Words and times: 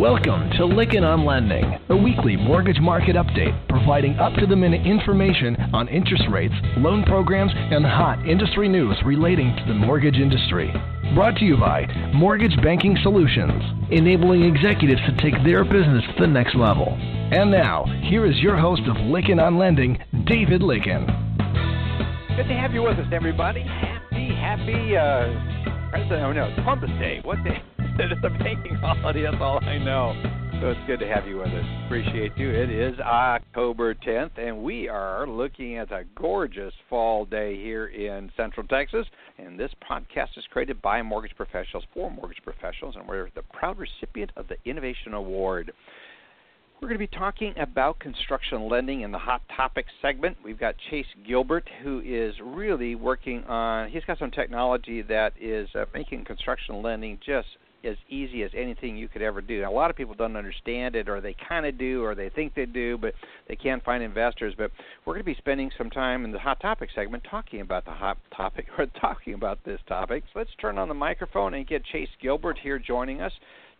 Welcome 0.00 0.48
to 0.52 0.60
Lykken 0.60 1.02
on 1.02 1.26
Lending, 1.26 1.78
a 1.90 1.94
weekly 1.94 2.34
mortgage 2.34 2.80
market 2.80 3.16
update 3.16 3.68
providing 3.68 4.16
up 4.16 4.32
to 4.40 4.46
the 4.46 4.56
minute 4.56 4.86
information 4.86 5.54
on 5.74 5.88
interest 5.88 6.24
rates, 6.32 6.54
loan 6.78 7.04
programs, 7.04 7.52
and 7.54 7.84
hot 7.84 8.26
industry 8.26 8.66
news 8.66 8.96
relating 9.04 9.54
to 9.56 9.64
the 9.68 9.74
mortgage 9.74 10.14
industry. 10.14 10.72
Brought 11.14 11.36
to 11.36 11.44
you 11.44 11.58
by 11.58 11.84
Mortgage 12.14 12.56
Banking 12.62 12.96
Solutions, 13.02 13.62
enabling 13.90 14.42
executives 14.44 15.02
to 15.02 15.14
take 15.20 15.34
their 15.44 15.64
business 15.64 16.02
to 16.16 16.22
the 16.22 16.26
next 16.26 16.54
level. 16.54 16.96
And 16.96 17.50
now, 17.50 17.84
here 18.08 18.24
is 18.24 18.38
your 18.38 18.56
host 18.56 18.80
of 18.88 18.96
Lykken 18.96 19.38
on 19.38 19.58
Lending, 19.58 19.98
David 20.24 20.62
Lykken. 20.62 21.04
Good 22.38 22.48
to 22.48 22.54
have 22.54 22.72
you 22.72 22.84
with 22.84 22.98
us, 22.98 23.12
everybody. 23.12 23.64
Happy, 23.64 24.28
happy, 24.28 24.96
uh, 24.96 25.90
President, 25.90 26.22
oh 26.22 26.32
no, 26.32 26.54
Columbus 26.54 26.88
Day. 26.98 27.20
What 27.22 27.44
day? 27.44 27.62
it's 28.10 28.24
a 28.24 28.30
banking 28.42 28.76
holiday, 28.76 29.24
that's 29.24 29.36
all 29.42 29.62
I 29.62 29.76
know. 29.76 30.14
So 30.62 30.70
it's 30.70 30.80
good 30.86 31.00
to 31.00 31.06
have 31.06 31.26
you 31.26 31.36
with 31.36 31.48
us. 31.48 31.64
Appreciate 31.84 32.32
you. 32.34 32.48
It 32.48 32.70
is 32.70 32.98
October 32.98 33.94
10th, 33.94 34.38
and 34.38 34.62
we 34.62 34.88
are 34.88 35.26
looking 35.26 35.76
at 35.76 35.92
a 35.92 36.04
gorgeous 36.14 36.72
fall 36.88 37.26
day 37.26 37.56
here 37.56 37.88
in 37.88 38.30
Central 38.38 38.66
Texas. 38.66 39.06
And 39.36 39.60
this 39.60 39.70
podcast 39.88 40.38
is 40.38 40.44
created 40.50 40.80
by 40.80 41.02
mortgage 41.02 41.36
professionals 41.36 41.84
for 41.92 42.10
mortgage 42.10 42.42
professionals, 42.42 42.96
and 42.96 43.06
we're 43.06 43.28
the 43.34 43.42
proud 43.52 43.76
recipient 43.78 44.30
of 44.36 44.48
the 44.48 44.56
Innovation 44.64 45.12
Award. 45.12 45.70
We're 46.80 46.88
going 46.88 46.98
to 46.98 47.06
be 47.06 47.18
talking 47.18 47.52
about 47.58 47.98
construction 47.98 48.66
lending 48.66 49.02
in 49.02 49.12
the 49.12 49.18
hot 49.18 49.42
Topics 49.54 49.90
segment. 50.00 50.38
We've 50.42 50.58
got 50.58 50.74
Chase 50.90 51.04
Gilbert, 51.26 51.68
who 51.82 52.00
is 52.00 52.34
really 52.42 52.94
working 52.94 53.44
on. 53.44 53.90
He's 53.90 54.04
got 54.06 54.18
some 54.18 54.30
technology 54.30 55.02
that 55.02 55.34
is 55.38 55.68
uh, 55.74 55.84
making 55.92 56.24
construction 56.24 56.80
lending 56.80 57.18
just 57.24 57.48
as 57.84 57.96
easy 58.08 58.42
as 58.42 58.50
anything 58.54 58.96
you 58.96 59.08
could 59.08 59.22
ever 59.22 59.40
do. 59.40 59.62
Now, 59.62 59.70
a 59.70 59.74
lot 59.74 59.90
of 59.90 59.96
people 59.96 60.14
don't 60.14 60.36
understand 60.36 60.94
it, 60.96 61.08
or 61.08 61.20
they 61.20 61.34
kind 61.48 61.66
of 61.66 61.78
do, 61.78 62.04
or 62.04 62.14
they 62.14 62.28
think 62.28 62.54
they 62.54 62.66
do, 62.66 62.98
but 62.98 63.14
they 63.48 63.56
can't 63.56 63.82
find 63.84 64.02
investors. 64.02 64.54
But 64.56 64.70
we're 65.04 65.14
going 65.14 65.24
to 65.24 65.30
be 65.30 65.36
spending 65.36 65.70
some 65.76 65.90
time 65.90 66.24
in 66.24 66.32
the 66.32 66.38
hot 66.38 66.60
topic 66.60 66.90
segment 66.94 67.24
talking 67.30 67.60
about 67.60 67.84
the 67.84 67.92
hot 67.92 68.18
topic, 68.36 68.66
or 68.78 68.86
talking 69.00 69.34
about 69.34 69.58
this 69.64 69.80
topic. 69.86 70.24
So 70.32 70.40
let's 70.40 70.50
turn 70.60 70.78
on 70.78 70.88
the 70.88 70.94
microphone 70.94 71.54
and 71.54 71.66
get 71.66 71.84
Chase 71.84 72.08
Gilbert 72.20 72.58
here 72.62 72.78
joining 72.78 73.20
us. 73.20 73.32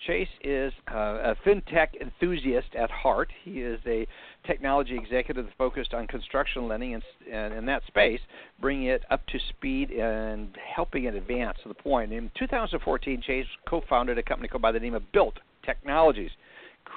Chase 0.07 0.29
is 0.43 0.73
uh, 0.91 1.33
a 1.33 1.37
fintech 1.47 1.89
enthusiast 2.01 2.69
at 2.79 2.91
heart. 2.91 3.31
He 3.45 3.61
is 3.61 3.81
a 3.87 4.07
technology 4.47 4.97
executive 4.97 5.47
focused 5.59 5.93
on 5.93 6.07
construction 6.07 6.69
lending 6.69 6.95
and, 6.95 7.03
and 7.31 7.55
in 7.55 7.67
that 7.67 7.83
space, 7.87 8.21
bringing 8.61 8.87
it 8.87 9.03
up 9.11 9.27
to 9.27 9.39
speed 9.51 9.91
and 9.91 10.57
helping 10.75 11.05
it 11.05 11.15
advance 11.15 11.59
to 11.63 11.69
the 11.69 11.75
point. 11.75 12.13
In 12.13 12.31
2014, 12.39 13.23
Chase 13.27 13.47
co-founded 13.69 14.17
a 14.17 14.23
company 14.23 14.49
called 14.49 14.63
by 14.63 14.73
the 14.73 14.81
name 14.81 14.95
of 14.95 15.03
Built 15.13 15.39
Technologies. 15.65 16.31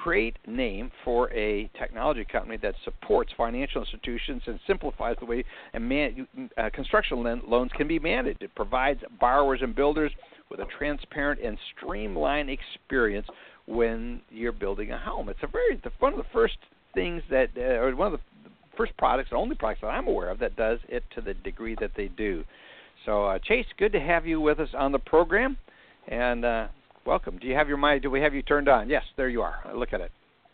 Great 0.02 0.36
name 0.46 0.90
for 1.04 1.30
a 1.32 1.70
technology 1.78 2.24
company 2.24 2.56
that 2.62 2.74
supports 2.84 3.32
financial 3.36 3.82
institutions 3.82 4.42
and 4.46 4.58
simplifies 4.66 5.16
the 5.20 5.26
way 5.26 5.44
man, 5.78 6.26
uh, 6.56 6.70
construction 6.72 7.22
loans 7.46 7.70
can 7.76 7.86
be 7.86 7.98
managed. 7.98 8.42
It 8.42 8.54
provides 8.54 9.00
borrowers 9.20 9.60
and 9.62 9.74
builders 9.74 10.10
with 10.50 10.60
a 10.60 10.66
transparent 10.78 11.40
and 11.42 11.58
streamlined 11.76 12.50
experience 12.50 13.26
when 13.66 14.20
you're 14.30 14.52
building 14.52 14.92
a 14.92 14.98
home. 14.98 15.28
It's 15.28 15.42
a 15.42 15.46
very 15.46 15.80
one 15.98 16.12
of 16.12 16.18
the 16.18 16.26
first 16.32 16.56
things 16.94 17.22
that, 17.30 17.48
uh, 17.56 17.60
or 17.60 17.94
one 17.96 18.12
of 18.12 18.20
the 18.20 18.50
first 18.76 18.96
products, 18.96 19.30
the 19.30 19.36
only 19.36 19.56
products 19.56 19.80
that 19.80 19.88
I'm 19.88 20.06
aware 20.06 20.30
of 20.30 20.38
that 20.40 20.56
does 20.56 20.78
it 20.88 21.04
to 21.14 21.20
the 21.20 21.34
degree 21.34 21.76
that 21.80 21.92
they 21.96 22.08
do. 22.08 22.44
So, 23.06 23.26
uh, 23.26 23.38
Chase, 23.38 23.66
good 23.78 23.92
to 23.92 24.00
have 24.00 24.26
you 24.26 24.40
with 24.40 24.60
us 24.60 24.70
on 24.76 24.92
the 24.92 24.98
program, 24.98 25.56
and 26.08 26.44
uh, 26.44 26.68
welcome. 27.04 27.38
Do 27.38 27.46
you 27.46 27.54
have 27.54 27.68
your 27.68 27.76
mic? 27.76 28.02
Do 28.02 28.10
we 28.10 28.20
have 28.20 28.34
you 28.34 28.42
turned 28.42 28.68
on? 28.68 28.88
Yes, 28.88 29.02
there 29.16 29.28
you 29.28 29.42
are. 29.42 29.56
Look 29.74 29.92
at 29.92 30.00
it. 30.00 30.10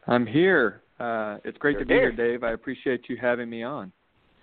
I'm 0.06 0.26
here. 0.26 0.82
Uh, 0.98 1.38
it's 1.44 1.56
great 1.58 1.72
You're 1.72 1.80
to 1.80 1.86
be 1.86 1.94
here. 1.94 2.12
here, 2.12 2.32
Dave. 2.32 2.42
I 2.42 2.52
appreciate 2.52 3.08
you 3.08 3.16
having 3.20 3.48
me 3.48 3.62
on. 3.62 3.92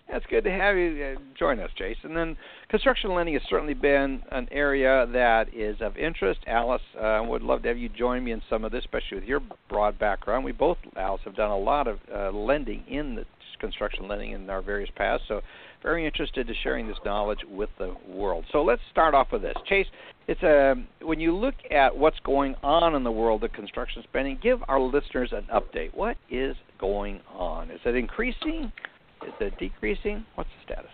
That's 0.09 0.25
good 0.27 0.45
to 0.45 0.51
have 0.51 0.77
you 0.77 1.15
uh, 1.17 1.21
join 1.37 1.59
us, 1.59 1.69
Jason. 1.77 2.11
And 2.11 2.17
then 2.17 2.37
construction 2.69 3.13
lending 3.13 3.33
has 3.33 3.43
certainly 3.49 3.73
been 3.73 4.23
an 4.31 4.47
area 4.51 5.05
that 5.11 5.53
is 5.53 5.77
of 5.81 5.97
interest. 5.97 6.39
Alice 6.47 6.81
uh, 6.99 7.21
would 7.27 7.41
love 7.41 7.63
to 7.63 7.67
have 7.67 7.77
you 7.77 7.89
join 7.89 8.23
me 8.23 8.31
in 8.31 8.41
some 8.49 8.63
of 8.63 8.71
this, 8.71 8.85
especially 8.85 9.19
with 9.19 9.25
your 9.25 9.41
broad 9.69 9.99
background. 9.99 10.45
We 10.45 10.53
both, 10.53 10.77
Alice, 10.95 11.21
have 11.25 11.35
done 11.35 11.51
a 11.51 11.57
lot 11.57 11.87
of 11.87 11.99
uh, 12.13 12.31
lending 12.31 12.85
in 12.87 13.15
the 13.15 13.25
construction 13.59 14.07
lending 14.07 14.31
in 14.31 14.49
our 14.49 14.61
various 14.61 14.89
paths. 14.95 15.23
So, 15.27 15.41
very 15.83 16.05
interested 16.05 16.47
to 16.47 16.53
sharing 16.63 16.87
this 16.87 16.97
knowledge 17.05 17.39
with 17.49 17.69
the 17.77 17.95
world. 18.07 18.45
So 18.51 18.63
let's 18.63 18.81
start 18.91 19.13
off 19.13 19.27
with 19.31 19.41
this, 19.41 19.55
Chase. 19.67 19.85
It's 20.27 20.41
a 20.43 20.75
when 21.01 21.19
you 21.19 21.35
look 21.35 21.55
at 21.71 21.95
what's 21.95 22.19
going 22.21 22.55
on 22.63 22.95
in 22.95 23.03
the 23.03 23.11
world 23.11 23.43
of 23.43 23.53
construction 23.53 24.03
spending, 24.03 24.39
give 24.41 24.59
our 24.67 24.79
listeners 24.79 25.31
an 25.31 25.47
update. 25.53 25.93
What 25.93 26.17
is 26.29 26.55
going 26.79 27.21
on? 27.33 27.71
Is 27.71 27.79
it 27.85 27.95
increasing? 27.95 28.71
Is 29.25 29.33
it 29.39 29.57
decreasing? 29.57 30.25
What's 30.35 30.49
the 30.49 30.73
status? 30.73 30.91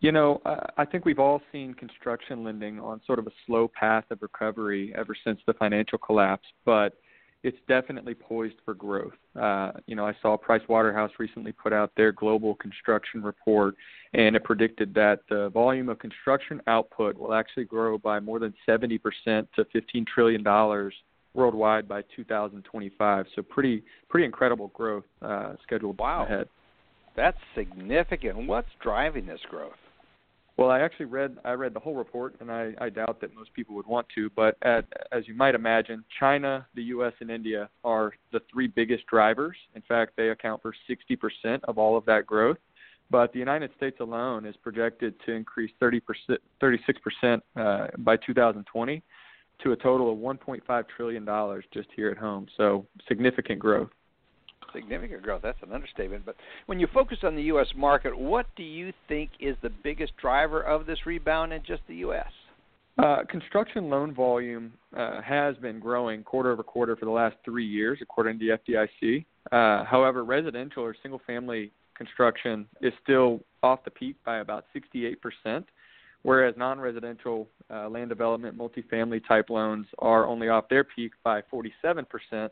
You 0.00 0.10
know, 0.10 0.42
I 0.76 0.84
think 0.84 1.04
we've 1.04 1.20
all 1.20 1.40
seen 1.52 1.74
construction 1.74 2.42
lending 2.42 2.80
on 2.80 3.00
sort 3.06 3.20
of 3.20 3.28
a 3.28 3.30
slow 3.46 3.68
path 3.68 4.04
of 4.10 4.20
recovery 4.20 4.92
ever 4.96 5.14
since 5.24 5.38
the 5.46 5.52
financial 5.54 5.96
collapse, 5.96 6.48
but 6.64 6.94
it's 7.44 7.58
definitely 7.68 8.14
poised 8.14 8.56
for 8.64 8.74
growth. 8.74 9.12
Uh, 9.40 9.72
you 9.86 9.96
know, 9.96 10.06
I 10.06 10.14
saw 10.20 10.36
Pricewaterhouse 10.36 11.10
recently 11.18 11.52
put 11.52 11.72
out 11.72 11.92
their 11.96 12.12
global 12.12 12.56
construction 12.56 13.22
report, 13.22 13.74
and 14.12 14.36
it 14.36 14.42
predicted 14.44 14.94
that 14.94 15.20
the 15.28 15.50
volume 15.50 15.88
of 15.88 15.98
construction 16.00 16.60
output 16.66 17.16
will 17.16 17.32
actually 17.34 17.64
grow 17.64 17.96
by 17.96 18.20
more 18.20 18.38
than 18.38 18.54
70% 18.68 18.98
to 19.26 19.64
$15 19.64 20.06
trillion 20.06 20.90
worldwide 21.34 21.88
by 21.88 22.02
2025. 22.14 23.26
So 23.34 23.42
pretty 23.42 23.82
pretty 24.08 24.26
incredible 24.26 24.68
growth 24.74 25.04
uh, 25.20 25.54
scheduled 25.62 25.98
wow. 25.98 26.24
ahead. 26.24 26.48
That's 27.16 27.36
significant. 27.54 28.46
What's 28.46 28.68
driving 28.80 29.26
this 29.26 29.40
growth? 29.48 29.72
Well, 30.56 30.70
I 30.70 30.80
actually 30.80 31.06
read 31.06 31.38
I 31.44 31.52
read 31.52 31.74
the 31.74 31.80
whole 31.80 31.94
report, 31.94 32.36
and 32.40 32.50
I, 32.50 32.74
I 32.78 32.90
doubt 32.90 33.20
that 33.20 33.34
most 33.34 33.52
people 33.54 33.74
would 33.74 33.86
want 33.86 34.06
to. 34.14 34.30
But 34.36 34.56
at, 34.62 34.84
as 35.10 35.26
you 35.26 35.34
might 35.34 35.54
imagine, 35.54 36.04
China, 36.20 36.66
the 36.74 36.82
U.S., 36.84 37.12
and 37.20 37.30
India 37.30 37.70
are 37.84 38.12
the 38.32 38.40
three 38.52 38.66
biggest 38.66 39.06
drivers. 39.06 39.56
In 39.74 39.82
fact, 39.82 40.12
they 40.16 40.28
account 40.28 40.60
for 40.60 40.74
60% 40.88 41.60
of 41.64 41.78
all 41.78 41.96
of 41.96 42.04
that 42.04 42.26
growth. 42.26 42.58
But 43.10 43.32
the 43.32 43.38
United 43.38 43.70
States 43.76 43.98
alone 44.00 44.46
is 44.46 44.54
projected 44.62 45.14
to 45.26 45.32
increase 45.32 45.70
30%, 45.80 46.00
36% 46.62 47.40
uh, 47.56 47.86
by 47.98 48.16
2020 48.16 49.02
to 49.62 49.72
a 49.72 49.76
total 49.76 50.12
of 50.12 50.18
1.5 50.18 50.84
trillion 50.94 51.24
dollars 51.24 51.64
just 51.72 51.88
here 51.94 52.10
at 52.10 52.18
home. 52.18 52.46
So 52.56 52.86
significant 53.08 53.58
growth 53.58 53.90
significant 54.74 55.22
growth. 55.22 55.42
That's 55.42 55.62
an 55.62 55.72
understatement. 55.72 56.24
But 56.24 56.36
when 56.66 56.80
you 56.80 56.88
focus 56.92 57.18
on 57.22 57.34
the 57.36 57.42
U.S. 57.44 57.68
market, 57.76 58.16
what 58.16 58.46
do 58.56 58.62
you 58.62 58.92
think 59.08 59.30
is 59.40 59.56
the 59.62 59.70
biggest 59.70 60.16
driver 60.16 60.60
of 60.60 60.86
this 60.86 61.06
rebound 61.06 61.52
in 61.52 61.62
just 61.66 61.82
the 61.88 61.96
U.S.? 61.96 62.30
Uh, 62.98 63.24
construction 63.28 63.88
loan 63.88 64.12
volume 64.14 64.72
uh, 64.96 65.22
has 65.22 65.56
been 65.56 65.80
growing 65.80 66.22
quarter 66.22 66.52
over 66.52 66.62
quarter 66.62 66.94
for 66.94 67.06
the 67.06 67.10
last 67.10 67.36
three 67.44 67.66
years, 67.66 67.98
according 68.02 68.38
to 68.38 68.58
the 68.66 68.72
FDIC. 68.72 69.24
Uh, 69.50 69.84
however, 69.84 70.24
residential 70.24 70.82
or 70.82 70.94
single 71.02 71.20
family 71.26 71.72
construction 71.96 72.66
is 72.82 72.92
still 73.02 73.40
off 73.62 73.82
the 73.84 73.90
peak 73.90 74.16
by 74.24 74.38
about 74.38 74.66
68%, 74.76 75.64
whereas 76.22 76.54
non 76.58 76.78
residential 76.78 77.48
uh, 77.70 77.88
land 77.88 78.10
development, 78.10 78.58
multifamily 78.58 79.26
type 79.26 79.48
loans 79.48 79.86
are 79.98 80.26
only 80.26 80.48
off 80.48 80.68
their 80.68 80.84
peak 80.84 81.12
by 81.24 81.40
47%. 81.42 82.50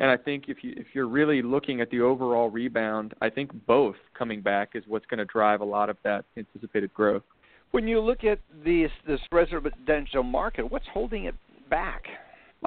And 0.00 0.10
I 0.10 0.16
think 0.16 0.44
if 0.48 0.58
you 0.62 0.74
if 0.76 0.86
you're 0.94 1.08
really 1.08 1.42
looking 1.42 1.80
at 1.80 1.90
the 1.90 2.00
overall 2.00 2.50
rebound, 2.50 3.14
I 3.20 3.30
think 3.30 3.50
both 3.66 3.96
coming 4.16 4.40
back 4.40 4.70
is 4.74 4.84
what's 4.86 5.06
going 5.06 5.18
to 5.18 5.24
drive 5.26 5.60
a 5.60 5.64
lot 5.64 5.90
of 5.90 5.96
that 6.04 6.24
anticipated 6.36 6.92
growth. 6.94 7.22
When 7.72 7.86
you 7.86 8.00
look 8.00 8.24
at 8.24 8.38
this 8.64 8.90
this 9.06 9.20
residential 9.30 10.22
market, 10.22 10.70
what's 10.70 10.86
holding 10.92 11.24
it 11.24 11.34
back? 11.68 12.04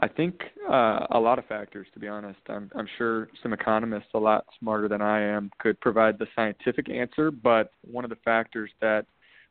I 0.01 0.07
think 0.09 0.41
uh, 0.69 1.07
a 1.11 1.19
lot 1.19 1.39
of 1.39 1.45
factors. 1.45 1.87
To 1.93 1.99
be 1.99 2.07
honest, 2.07 2.39
I'm 2.49 2.69
I'm 2.75 2.87
sure 2.97 3.29
some 3.41 3.53
economists 3.53 4.09
a 4.13 4.19
lot 4.19 4.45
smarter 4.59 4.87
than 4.87 5.01
I 5.01 5.21
am 5.21 5.51
could 5.59 5.79
provide 5.79 6.19
the 6.19 6.27
scientific 6.35 6.89
answer, 6.89 7.31
but 7.31 7.71
one 7.89 8.03
of 8.03 8.09
the 8.09 8.17
factors 8.17 8.69
that 8.81 9.05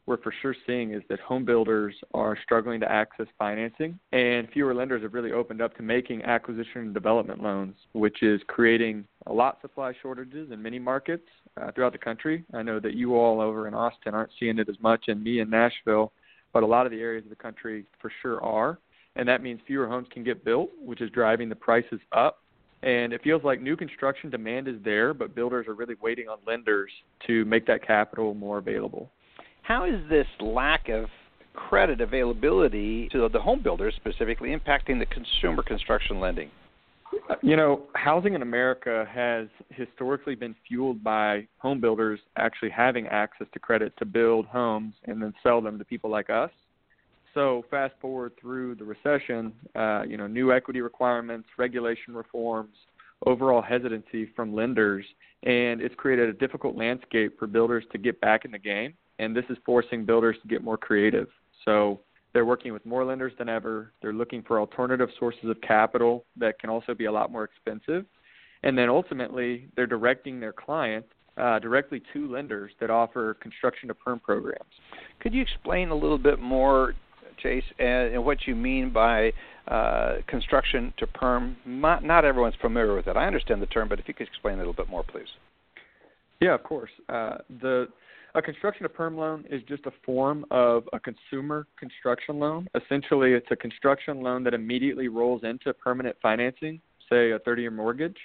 we're 0.06 0.18
for 0.18 0.34
sure 0.42 0.54
seeing 0.66 0.92
is 0.92 1.02
that 1.08 1.18
home 1.20 1.44
builders 1.44 1.94
are 2.12 2.36
struggling 2.42 2.80
to 2.80 2.90
access 2.90 3.26
financing, 3.38 3.98
and 4.12 4.48
fewer 4.52 4.74
lenders 4.74 5.02
have 5.02 5.14
really 5.14 5.32
opened 5.32 5.62
up 5.62 5.74
to 5.76 5.82
making 5.82 6.22
acquisition 6.22 6.82
and 6.82 6.94
development 6.94 7.42
loans, 7.42 7.74
which 7.92 8.22
is 8.22 8.40
creating 8.46 9.04
a 9.26 9.32
lot 9.32 9.58
supply 9.62 9.92
shortages 10.02 10.50
in 10.50 10.62
many 10.62 10.78
markets 10.78 11.26
uh, 11.60 11.70
throughout 11.72 11.92
the 11.92 11.98
country. 11.98 12.44
I 12.52 12.62
know 12.62 12.80
that 12.80 12.94
you 12.94 13.16
all 13.16 13.40
over 13.40 13.66
in 13.66 13.74
Austin 13.74 14.14
aren't 14.14 14.32
seeing 14.38 14.58
it 14.58 14.68
as 14.68 14.76
much, 14.80 15.04
and 15.08 15.22
me 15.22 15.40
in 15.40 15.48
Nashville, 15.48 16.12
but 16.52 16.62
a 16.62 16.66
lot 16.66 16.84
of 16.84 16.92
the 16.92 17.00
areas 17.00 17.24
of 17.24 17.30
the 17.30 17.36
country 17.36 17.86
for 18.00 18.12
sure 18.20 18.42
are. 18.42 18.78
And 19.16 19.28
that 19.28 19.42
means 19.42 19.60
fewer 19.66 19.86
homes 19.86 20.08
can 20.10 20.24
get 20.24 20.44
built, 20.44 20.70
which 20.80 21.00
is 21.00 21.10
driving 21.10 21.48
the 21.48 21.54
prices 21.54 22.00
up. 22.12 22.40
And 22.82 23.12
it 23.12 23.22
feels 23.22 23.42
like 23.44 23.62
new 23.62 23.76
construction 23.76 24.28
demand 24.28 24.68
is 24.68 24.76
there, 24.84 25.14
but 25.14 25.34
builders 25.34 25.66
are 25.68 25.74
really 25.74 25.94
waiting 26.02 26.28
on 26.28 26.36
lenders 26.46 26.90
to 27.26 27.44
make 27.46 27.66
that 27.66 27.86
capital 27.86 28.34
more 28.34 28.58
available. 28.58 29.10
How 29.64 29.86
is 29.86 29.98
this 30.10 30.26
lack 30.40 30.90
of 30.90 31.06
credit 31.54 32.02
availability 32.02 33.08
to 33.08 33.30
the 33.30 33.40
home 33.40 33.62
builders 33.62 33.94
specifically 33.96 34.54
impacting 34.54 34.98
the 34.98 35.06
consumer 35.06 35.62
construction 35.62 36.20
lending? 36.20 36.50
You 37.42 37.56
know, 37.56 37.84
housing 37.94 38.34
in 38.34 38.42
America 38.42 39.08
has 39.10 39.48
historically 39.70 40.34
been 40.34 40.54
fueled 40.68 41.02
by 41.02 41.46
home 41.58 41.80
builders 41.80 42.20
actually 42.36 42.70
having 42.70 43.06
access 43.06 43.46
to 43.54 43.58
credit 43.58 43.94
to 43.98 44.04
build 44.04 44.44
homes 44.46 44.92
and 45.04 45.22
then 45.22 45.32
sell 45.42 45.62
them 45.62 45.78
to 45.78 45.84
people 45.84 46.10
like 46.10 46.28
us. 46.28 46.50
So 47.32 47.64
fast 47.70 47.94
forward 48.02 48.32
through 48.38 48.74
the 48.74 48.84
recession, 48.84 49.54
uh, 49.74 50.02
you 50.06 50.18
know, 50.18 50.26
new 50.26 50.52
equity 50.52 50.82
requirements, 50.82 51.48
regulation 51.56 52.14
reforms, 52.14 52.74
overall 53.24 53.62
hesitancy 53.62 54.28
from 54.36 54.54
lenders, 54.54 55.06
and 55.42 55.80
it's 55.80 55.94
created 55.94 56.28
a 56.28 56.34
difficult 56.34 56.76
landscape 56.76 57.38
for 57.38 57.46
builders 57.46 57.84
to 57.92 57.98
get 57.98 58.20
back 58.20 58.44
in 58.44 58.50
the 58.50 58.58
game. 58.58 58.92
And 59.18 59.34
this 59.34 59.44
is 59.48 59.56
forcing 59.64 60.04
builders 60.04 60.36
to 60.42 60.48
get 60.48 60.62
more 60.62 60.76
creative. 60.76 61.28
So 61.64 62.00
they're 62.32 62.44
working 62.44 62.72
with 62.72 62.84
more 62.84 63.04
lenders 63.04 63.32
than 63.38 63.48
ever. 63.48 63.92
They're 64.02 64.12
looking 64.12 64.42
for 64.42 64.58
alternative 64.58 65.08
sources 65.18 65.48
of 65.48 65.60
capital 65.60 66.24
that 66.36 66.58
can 66.58 66.68
also 66.68 66.94
be 66.94 67.04
a 67.04 67.12
lot 67.12 67.30
more 67.30 67.44
expensive. 67.44 68.04
And 68.64 68.76
then 68.76 68.88
ultimately, 68.88 69.68
they're 69.76 69.86
directing 69.86 70.40
their 70.40 70.52
clients 70.52 71.08
uh, 71.36 71.58
directly 71.58 72.02
to 72.12 72.30
lenders 72.30 72.72
that 72.80 72.90
offer 72.90 73.34
construction 73.34 73.88
to 73.88 73.94
perm 73.94 74.18
programs. 74.20 74.70
Could 75.20 75.34
you 75.34 75.42
explain 75.42 75.90
a 75.90 75.94
little 75.94 76.18
bit 76.18 76.40
more, 76.40 76.94
Chase, 77.42 77.64
and, 77.78 78.14
and 78.14 78.24
what 78.24 78.46
you 78.46 78.54
mean 78.54 78.90
by 78.90 79.32
uh, 79.68 80.16
construction 80.26 80.92
to 80.98 81.06
perm? 81.06 81.56
Not, 81.66 82.04
not 82.04 82.24
everyone's 82.24 82.54
familiar 82.60 82.94
with 82.94 83.06
it. 83.06 83.16
I 83.16 83.26
understand 83.26 83.60
the 83.62 83.66
term, 83.66 83.88
but 83.88 83.98
if 83.98 84.08
you 84.08 84.14
could 84.14 84.26
explain 84.26 84.54
a 84.54 84.58
little 84.58 84.72
bit 84.72 84.88
more, 84.88 85.02
please. 85.02 85.28
Yeah, 86.40 86.54
of 86.54 86.62
course. 86.62 86.90
Uh, 87.08 87.38
the 87.60 87.88
a 88.34 88.42
construction 88.42 88.82
to 88.82 88.88
perm 88.88 89.16
loan 89.16 89.44
is 89.48 89.62
just 89.68 89.86
a 89.86 89.92
form 90.04 90.44
of 90.50 90.84
a 90.92 90.98
consumer 90.98 91.66
construction 91.78 92.38
loan. 92.40 92.66
Essentially, 92.74 93.32
it's 93.32 93.46
a 93.50 93.56
construction 93.56 94.20
loan 94.20 94.42
that 94.44 94.54
immediately 94.54 95.08
rolls 95.08 95.42
into 95.44 95.72
permanent 95.72 96.16
financing, 96.20 96.80
say 97.08 97.30
a 97.30 97.38
30 97.40 97.62
year 97.62 97.70
mortgage. 97.70 98.16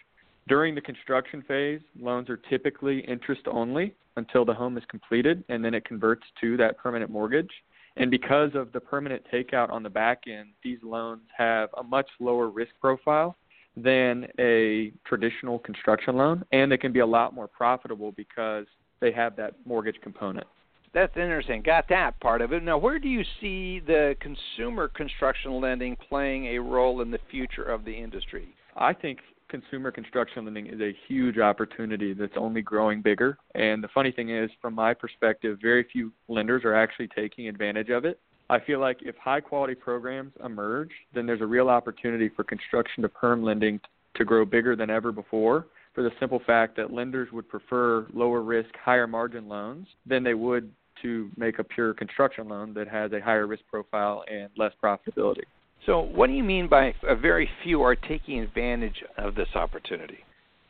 During 0.47 0.73
the 0.73 0.81
construction 0.81 1.43
phase, 1.47 1.81
loans 1.99 2.27
are 2.29 2.37
typically 2.37 3.01
interest 3.01 3.41
only 3.51 3.93
until 4.17 4.45
the 4.45 4.53
home 4.53 4.77
is 4.77 4.83
completed, 4.89 5.43
and 5.47 5.63
then 5.63 5.75
it 5.75 5.85
converts 5.85 6.23
to 6.41 6.57
that 6.57 6.77
permanent 6.77 7.11
mortgage. 7.11 7.51
And 7.97 8.09
because 8.09 8.51
of 8.55 8.71
the 8.71 8.79
permanent 8.79 9.23
takeout 9.31 9.69
on 9.69 9.83
the 9.83 9.89
back 9.89 10.23
end, 10.27 10.49
these 10.63 10.79
loans 10.81 11.21
have 11.37 11.69
a 11.77 11.83
much 11.83 12.07
lower 12.19 12.49
risk 12.49 12.71
profile 12.81 13.35
than 13.77 14.27
a 14.39 14.91
traditional 15.05 15.59
construction 15.59 16.15
loan, 16.15 16.43
and 16.51 16.71
they 16.71 16.77
can 16.77 16.91
be 16.91 16.99
a 16.99 17.05
lot 17.05 17.35
more 17.35 17.47
profitable 17.47 18.11
because 18.11 18.65
they 19.01 19.11
have 19.11 19.35
that 19.37 19.53
mortgage 19.65 19.99
component. 20.01 20.47
That's 20.93 21.15
interesting. 21.15 21.61
Got 21.61 21.87
that 21.89 22.19
part 22.19 22.41
of 22.41 22.51
it. 22.51 22.63
Now, 22.63 22.77
where 22.77 22.97
do 22.99 23.07
you 23.07 23.23
see 23.39 23.79
the 23.79 24.15
consumer 24.19 24.87
construction 24.87 25.61
lending 25.61 25.95
playing 25.95 26.47
a 26.47 26.59
role 26.59 27.01
in 27.01 27.11
the 27.11 27.19
future 27.29 27.63
of 27.63 27.85
the 27.85 27.91
industry? 27.93 28.47
I 28.75 28.93
think 28.93 29.19
consumer 29.49 29.91
construction 29.91 30.45
lending 30.45 30.67
is 30.67 30.79
a 30.81 30.95
huge 31.07 31.37
opportunity 31.37 32.13
that's 32.13 32.33
only 32.37 32.61
growing 32.61 33.01
bigger. 33.01 33.37
And 33.53 33.83
the 33.83 33.87
funny 33.93 34.11
thing 34.11 34.29
is, 34.29 34.49
from 34.61 34.73
my 34.73 34.93
perspective, 34.93 35.59
very 35.61 35.85
few 35.91 36.11
lenders 36.27 36.63
are 36.63 36.73
actually 36.73 37.09
taking 37.09 37.47
advantage 37.47 37.89
of 37.89 38.05
it. 38.05 38.19
I 38.49 38.59
feel 38.59 38.79
like 38.79 38.97
if 39.01 39.15
high 39.17 39.41
quality 39.41 39.75
programs 39.75 40.33
emerge, 40.43 40.89
then 41.13 41.27
there's 41.27 41.41
a 41.41 41.45
real 41.45 41.69
opportunity 41.69 42.29
for 42.29 42.43
construction 42.43 43.03
to 43.03 43.09
perm 43.09 43.43
lending 43.43 43.79
to 44.15 44.25
grow 44.25 44.43
bigger 44.43 44.75
than 44.75 44.89
ever 44.89 45.11
before 45.11 45.67
for 45.93 46.03
the 46.03 46.11
simple 46.19 46.41
fact 46.45 46.77
that 46.77 46.93
lenders 46.93 47.31
would 47.31 47.47
prefer 47.49 48.07
lower 48.13 48.41
risk, 48.41 48.69
higher 48.83 49.07
margin 49.07 49.47
loans 49.47 49.87
than 50.05 50.23
they 50.23 50.33
would 50.33 50.71
to 51.01 51.29
make 51.37 51.59
a 51.59 51.63
pure 51.63 51.93
construction 51.93 52.47
loan 52.47 52.73
that 52.73 52.87
has 52.87 53.11
a 53.13 53.21
higher 53.21 53.47
risk 53.47 53.63
profile 53.69 54.23
and 54.29 54.49
less 54.57 54.73
profitability. 54.83 55.43
So, 55.85 56.01
what 56.01 56.27
do 56.27 56.33
you 56.33 56.43
mean 56.43 56.67
by 56.67 56.93
a 57.07 57.15
very 57.15 57.49
few 57.63 57.81
are 57.81 57.95
taking 57.95 58.39
advantage 58.39 59.03
of 59.17 59.35
this 59.35 59.47
opportunity? 59.55 60.19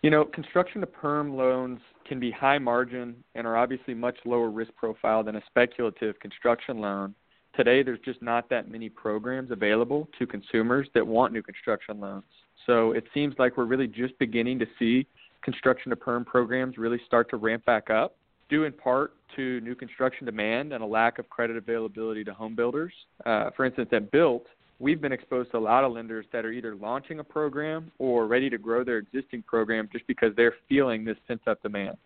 You 0.01 0.11
know, 0.11 0.23
construction 0.23 0.81
to 0.81 0.87
perm 0.87 1.35
loans 1.35 1.79
can 2.07 2.19
be 2.19 2.31
high 2.31 2.59
margin 2.59 3.15
and 3.35 3.45
are 3.45 3.57
obviously 3.57 3.93
much 3.93 4.17
lower 4.23 4.49
risk 4.49 4.73
profile 4.75 5.23
than 5.23 5.35
a 5.35 5.41
speculative 5.47 6.19
construction 6.19 6.79
loan. 6.79 7.13
Today, 7.55 7.83
there's 7.83 7.99
just 8.05 8.21
not 8.21 8.49
that 8.49 8.69
many 8.71 8.87
programs 8.87 9.51
available 9.51 10.07
to 10.17 10.25
consumers 10.25 10.87
that 10.93 11.05
want 11.05 11.33
new 11.33 11.41
construction 11.41 11.99
loans. 11.99 12.23
So 12.69 12.91
it 12.91 13.05
seems 13.15 13.33
like 13.39 13.57
we're 13.57 13.65
really 13.65 13.87
just 13.87 14.17
beginning 14.19 14.59
to 14.59 14.67
see 14.77 15.07
construction 15.41 15.89
to 15.89 15.95
perm 15.95 16.23
programs 16.23 16.77
really 16.77 17.01
start 17.07 17.27
to 17.31 17.37
ramp 17.37 17.65
back 17.65 17.89
up, 17.89 18.15
due 18.47 18.65
in 18.65 18.73
part 18.73 19.13
to 19.35 19.59
new 19.61 19.73
construction 19.73 20.23
demand 20.23 20.71
and 20.71 20.83
a 20.83 20.85
lack 20.85 21.17
of 21.17 21.27
credit 21.31 21.57
availability 21.57 22.23
to 22.23 22.31
home 22.31 22.53
builders. 22.53 22.93
Uh, 23.25 23.49
for 23.57 23.65
instance, 23.65 23.89
at 23.91 24.11
Built, 24.11 24.45
we've 24.77 25.01
been 25.01 25.11
exposed 25.11 25.49
to 25.49 25.57
a 25.57 25.59
lot 25.59 25.83
of 25.83 25.93
lenders 25.93 26.27
that 26.31 26.45
are 26.45 26.51
either 26.51 26.75
launching 26.75 27.17
a 27.17 27.23
program 27.23 27.91
or 27.97 28.27
ready 28.27 28.51
to 28.51 28.59
grow 28.59 28.83
their 28.83 28.99
existing 28.99 29.41
program 29.47 29.89
just 29.91 30.05
because 30.05 30.31
they're 30.35 30.53
feeling 30.67 31.03
this 31.03 31.17
pent 31.27 31.41
up 31.47 31.59
demand. 31.63 31.97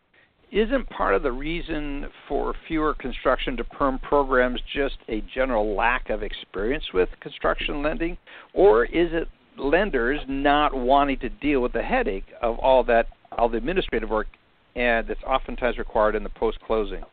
Isn't 0.50 0.90
part 0.92 1.14
of 1.14 1.24
the 1.24 1.32
reason 1.32 2.08
for 2.30 2.54
fewer 2.70 2.94
construction 2.94 3.58
to 3.58 3.66
perm 3.66 4.00
programs 4.00 4.62
just 4.74 4.96
a 5.10 5.22
general 5.36 5.76
lack 5.76 6.10
of 6.10 6.24
experience 6.24 6.86
with 6.94 7.10
construction 7.20 7.82
lending? 7.82 8.18
Or 8.54 8.86
is 8.86 9.10
it 9.12 9.28
lenders 9.58 10.20
not 10.28 10.74
wanting 10.74 11.20
to 11.20 11.30
deal 11.30 11.62
with 11.62 11.74
the 11.74 11.82
headache 11.82 12.26
of 12.42 12.60
all 12.60 12.84
that 12.84 13.08
all 13.32 13.50
the 13.50 13.58
administrative 13.58 14.10
work 14.10 14.28
and 14.76 15.08
that's 15.08 15.24
oftentimes 15.24 15.78
required 15.78 16.16
in 16.16 16.24
the 16.24 16.30
post 16.30 16.60
closing. 16.66 17.04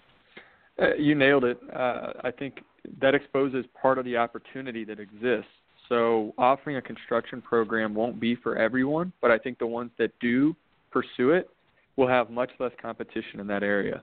Uh, 0.81 0.95
you 0.95 1.15
nailed 1.15 1.45
it. 1.45 1.59
Uh, 1.75 2.13
I 2.25 2.31
think 2.31 2.63
that 3.01 3.15
exposes 3.15 3.65
part 3.81 3.99
of 3.99 4.05
the 4.05 4.17
opportunity 4.17 4.85
that 4.85 4.99
exists. 4.99 5.51
So 5.89 6.33
offering 6.39 6.77
a 6.77 6.83
construction 6.83 7.43
program 7.43 7.95
won't 7.95 8.21
be 8.21 8.37
for 8.37 8.57
everyone, 8.57 9.13
but 9.21 9.31
I 9.31 9.39
think 9.39 9.59
the 9.59 9.67
ones 9.67 9.91
that 9.99 10.13
do 10.21 10.55
pursue 10.91 11.33
it 11.33 11.51
will 11.97 12.09
have 12.09 12.31
much 12.31 12.51
less 12.59 12.73
competition 12.81 13.41
in 13.41 13.47
that 13.49 13.63
area. 13.63 14.03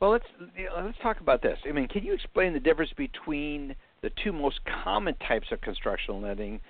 Well, 0.00 0.10
let's 0.10 0.24
let's 0.76 0.98
talk 1.02 1.20
about 1.20 1.42
this. 1.42 1.58
I 1.66 1.72
mean, 1.72 1.88
can 1.88 2.04
you 2.04 2.12
explain 2.12 2.52
the 2.52 2.60
difference 2.60 2.92
between 2.96 3.74
the 4.02 4.10
two 4.22 4.32
most 4.32 4.60
common 4.84 5.14
types 5.26 5.46
of 5.52 5.60
construction 5.60 6.20
lending 6.20 6.60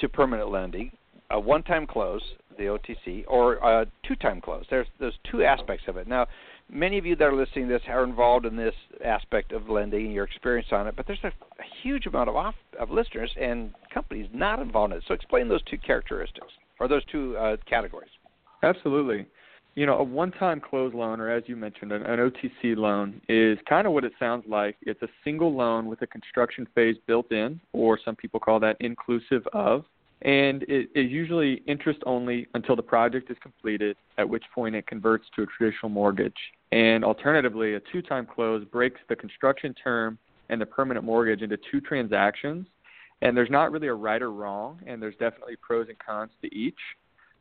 to 0.00 0.08
permanent 0.08 0.50
lending, 0.50 0.92
a 1.30 1.38
one-time 1.38 1.86
close, 1.86 2.22
the 2.58 2.64
OTC, 2.64 3.24
or 3.28 3.54
a 3.54 3.86
two-time 4.06 4.40
close. 4.40 4.64
There's 4.68 4.86
there's 4.98 5.18
two 5.30 5.44
aspects 5.44 5.84
of 5.88 5.96
it. 5.96 6.08
Now, 6.08 6.26
many 6.70 6.98
of 6.98 7.06
you 7.06 7.16
that 7.16 7.24
are 7.24 7.36
listening 7.36 7.68
to 7.68 7.74
this 7.74 7.82
are 7.88 8.04
involved 8.04 8.46
in 8.46 8.56
this 8.56 8.74
aspect 9.04 9.52
of 9.52 9.68
lending 9.68 10.06
and 10.06 10.14
your 10.14 10.24
experience 10.24 10.68
on 10.72 10.86
it, 10.86 10.96
but 10.96 11.06
there's 11.06 11.22
a, 11.24 11.28
a 11.28 11.64
huge 11.82 12.06
amount 12.06 12.28
of 12.28 12.36
off, 12.36 12.54
of 12.78 12.90
listeners 12.90 13.30
and 13.40 13.72
companies 13.92 14.28
not 14.32 14.60
involved 14.60 14.92
in 14.92 14.98
it. 14.98 15.04
So 15.06 15.14
explain 15.14 15.48
those 15.48 15.62
two 15.64 15.78
characteristics 15.78 16.52
or 16.78 16.88
those 16.88 17.04
two 17.06 17.36
uh, 17.36 17.56
categories. 17.68 18.10
Absolutely. 18.62 19.26
You 19.80 19.86
know, 19.86 19.96
a 19.96 20.04
one-time 20.04 20.60
close 20.60 20.92
loan, 20.92 21.20
or 21.20 21.30
as 21.30 21.42
you 21.46 21.56
mentioned, 21.56 21.90
an, 21.90 22.02
an 22.02 22.18
OTC 22.18 22.76
loan, 22.76 23.18
is 23.30 23.56
kind 23.66 23.86
of 23.86 23.94
what 23.94 24.04
it 24.04 24.12
sounds 24.18 24.44
like. 24.46 24.76
It's 24.82 25.00
a 25.00 25.08
single 25.24 25.54
loan 25.54 25.86
with 25.86 26.02
a 26.02 26.06
construction 26.06 26.68
phase 26.74 26.96
built 27.06 27.32
in, 27.32 27.58
or 27.72 27.98
some 28.04 28.14
people 28.14 28.40
call 28.40 28.60
that 28.60 28.76
inclusive 28.80 29.42
of 29.54 29.86
and 30.20 30.64
it 30.64 30.90
is 30.94 31.10
usually 31.10 31.62
interest 31.66 32.00
only 32.04 32.46
until 32.52 32.76
the 32.76 32.82
project 32.82 33.30
is 33.30 33.38
completed, 33.42 33.96
at 34.18 34.28
which 34.28 34.44
point 34.54 34.74
it 34.74 34.86
converts 34.86 35.24
to 35.34 35.44
a 35.44 35.46
traditional 35.46 35.88
mortgage. 35.88 36.36
And 36.72 37.02
alternatively, 37.02 37.72
a 37.72 37.80
two 37.90 38.02
time 38.02 38.26
close 38.26 38.62
breaks 38.66 39.00
the 39.08 39.16
construction 39.16 39.74
term 39.82 40.18
and 40.50 40.60
the 40.60 40.66
permanent 40.66 41.06
mortgage 41.06 41.40
into 41.40 41.56
two 41.70 41.80
transactions. 41.80 42.66
And 43.22 43.34
there's 43.34 43.48
not 43.48 43.72
really 43.72 43.88
a 43.88 43.94
right 43.94 44.20
or 44.20 44.30
wrong, 44.30 44.80
and 44.86 45.00
there's 45.00 45.16
definitely 45.16 45.56
pros 45.56 45.88
and 45.88 45.98
cons 45.98 46.32
to 46.42 46.54
each. 46.54 46.78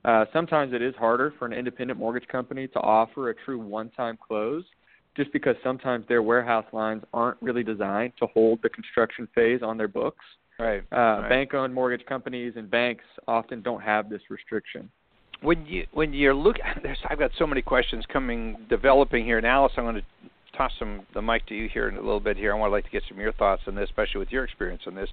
Uh, 0.06 0.26
sometimes 0.32 0.74
it 0.74 0.82
is 0.82 0.96
harder 0.96 1.34
for 1.38 1.46
an 1.46 1.54
independent 1.54 2.00
mortgage 2.00 2.28
company 2.28 2.68
to 2.68 2.80
offer 2.80 3.30
a 3.30 3.36
true 3.36 3.60
one 3.60 3.90
time 3.92 4.18
close 4.18 4.64
just 5.18 5.34
because 5.34 5.56
sometimes 5.64 6.06
their 6.08 6.22
warehouse 6.22 6.66
lines 6.72 7.04
aren't 7.14 7.38
really 7.42 7.64
designed 7.64 8.14
to 8.18 8.28
hold 8.28 8.60
the 8.64 8.70
construction 8.70 9.28
phase 9.36 9.62
on 9.62 9.78
their 9.78 9.88
books. 9.88 10.24
Right. 10.58 10.84
Uh, 10.92 10.96
right. 10.96 11.30
Bank-owned 11.30 11.74
mortgage 11.74 12.06
companies 12.06 12.54
and 12.56 12.70
banks 12.70 13.04
often 13.28 13.62
don't 13.62 13.82
have 13.82 14.10
this 14.10 14.22
restriction. 14.30 14.90
When 15.42 15.66
you 15.66 15.86
when 15.92 16.14
you're 16.14 16.34
looking, 16.34 16.64
I've 17.10 17.20
got 17.20 17.32
so 17.38 17.48
many 17.48 17.62
questions 17.62 18.06
coming 18.12 18.58
developing 18.70 19.26
here. 19.26 19.38
And 19.38 19.48
Alice, 19.48 19.72
I'm 19.78 19.86
going 19.86 19.96
to 19.96 20.02
toss 20.58 20.72
some 20.78 21.02
the 21.14 21.22
mic 21.22 21.46
to 21.48 21.56
you 21.56 21.70
here 21.70 21.88
in 21.88 21.96
a 21.96 22.02
little 22.02 22.20
bit. 22.20 22.36
Here, 22.36 22.54
I 22.54 22.58
want 22.58 22.70
to 22.70 22.74
like 22.74 22.86
to 22.86 22.92
get 22.92 23.04
some 23.08 23.18
of 23.18 23.22
your 23.22 23.34
thoughts 23.34 23.62
on 23.68 23.76
this, 23.76 23.90
especially 23.90 24.20
with 24.20 24.32
your 24.32 24.44
experience 24.44 24.84
on 24.86 24.96
this. 24.96 25.10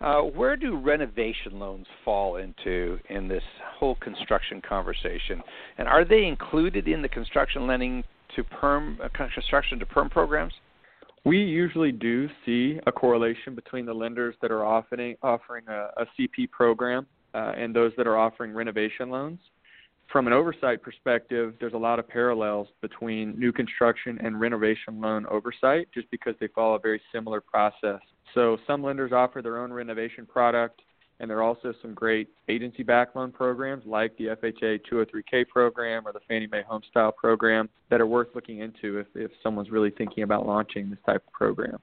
Uh, 0.00 0.20
where 0.20 0.56
do 0.56 0.76
renovation 0.76 1.58
loans 1.58 1.86
fall 2.04 2.36
into 2.36 2.98
in 3.10 3.26
this 3.26 3.42
whole 3.78 3.96
construction 3.96 4.60
conversation? 4.60 5.42
And 5.76 5.88
are 5.88 6.04
they 6.04 6.24
included 6.24 6.86
in 6.86 7.02
the 7.02 7.08
construction 7.08 7.66
lending 7.66 8.04
to 8.36 8.44
perm 8.44 8.98
uh, 9.02 9.08
construction 9.12 9.78
to 9.80 9.86
perm 9.86 10.08
programs? 10.08 10.52
We 11.24 11.38
usually 11.38 11.90
do 11.90 12.28
see 12.46 12.78
a 12.86 12.92
correlation 12.92 13.56
between 13.56 13.86
the 13.86 13.92
lenders 13.92 14.36
that 14.40 14.52
are 14.52 14.64
offering 14.64 15.16
offering 15.22 15.64
a, 15.68 15.90
a 15.96 16.06
CP 16.18 16.50
program 16.50 17.06
uh, 17.34 17.52
and 17.56 17.74
those 17.74 17.92
that 17.96 18.06
are 18.06 18.16
offering 18.16 18.54
renovation 18.54 19.10
loans. 19.10 19.40
From 20.12 20.26
an 20.26 20.32
oversight 20.32 20.80
perspective, 20.80 21.54
there's 21.60 21.74
a 21.74 21.78
lot 21.78 21.98
of 21.98 22.08
parallels 22.08 22.68
between 22.80 23.38
new 23.38 23.52
construction 23.52 24.18
and 24.22 24.40
renovation 24.40 25.00
loan 25.00 25.26
oversight 25.26 25.88
just 25.92 26.10
because 26.10 26.34
they 26.40 26.48
follow 26.48 26.76
a 26.76 26.78
very 26.78 27.00
similar 27.12 27.42
process. 27.42 28.00
So 28.34 28.58
some 28.66 28.82
lenders 28.82 29.12
offer 29.12 29.42
their 29.42 29.58
own 29.58 29.72
renovation 29.72 30.26
product 30.26 30.82
And 31.20 31.28
there 31.28 31.38
are 31.38 31.42
also 31.42 31.74
some 31.82 31.94
great 31.94 32.28
agency 32.48 32.82
backed 32.82 33.16
loan 33.16 33.32
programs 33.32 33.84
like 33.86 34.16
the 34.18 34.26
FHA 34.26 34.80
203K 34.90 35.48
program 35.48 36.06
or 36.06 36.12
the 36.12 36.20
Fannie 36.28 36.46
Mae 36.46 36.62
Homestyle 36.68 37.14
program 37.16 37.68
that 37.90 38.00
are 38.00 38.06
worth 38.06 38.28
looking 38.34 38.60
into 38.60 38.98
if, 38.98 39.06
if 39.14 39.30
someone's 39.42 39.70
really 39.70 39.90
thinking 39.90 40.22
about 40.22 40.46
launching 40.46 40.90
this 40.90 40.98
type 41.04 41.22
of 41.26 41.32
program. 41.32 41.78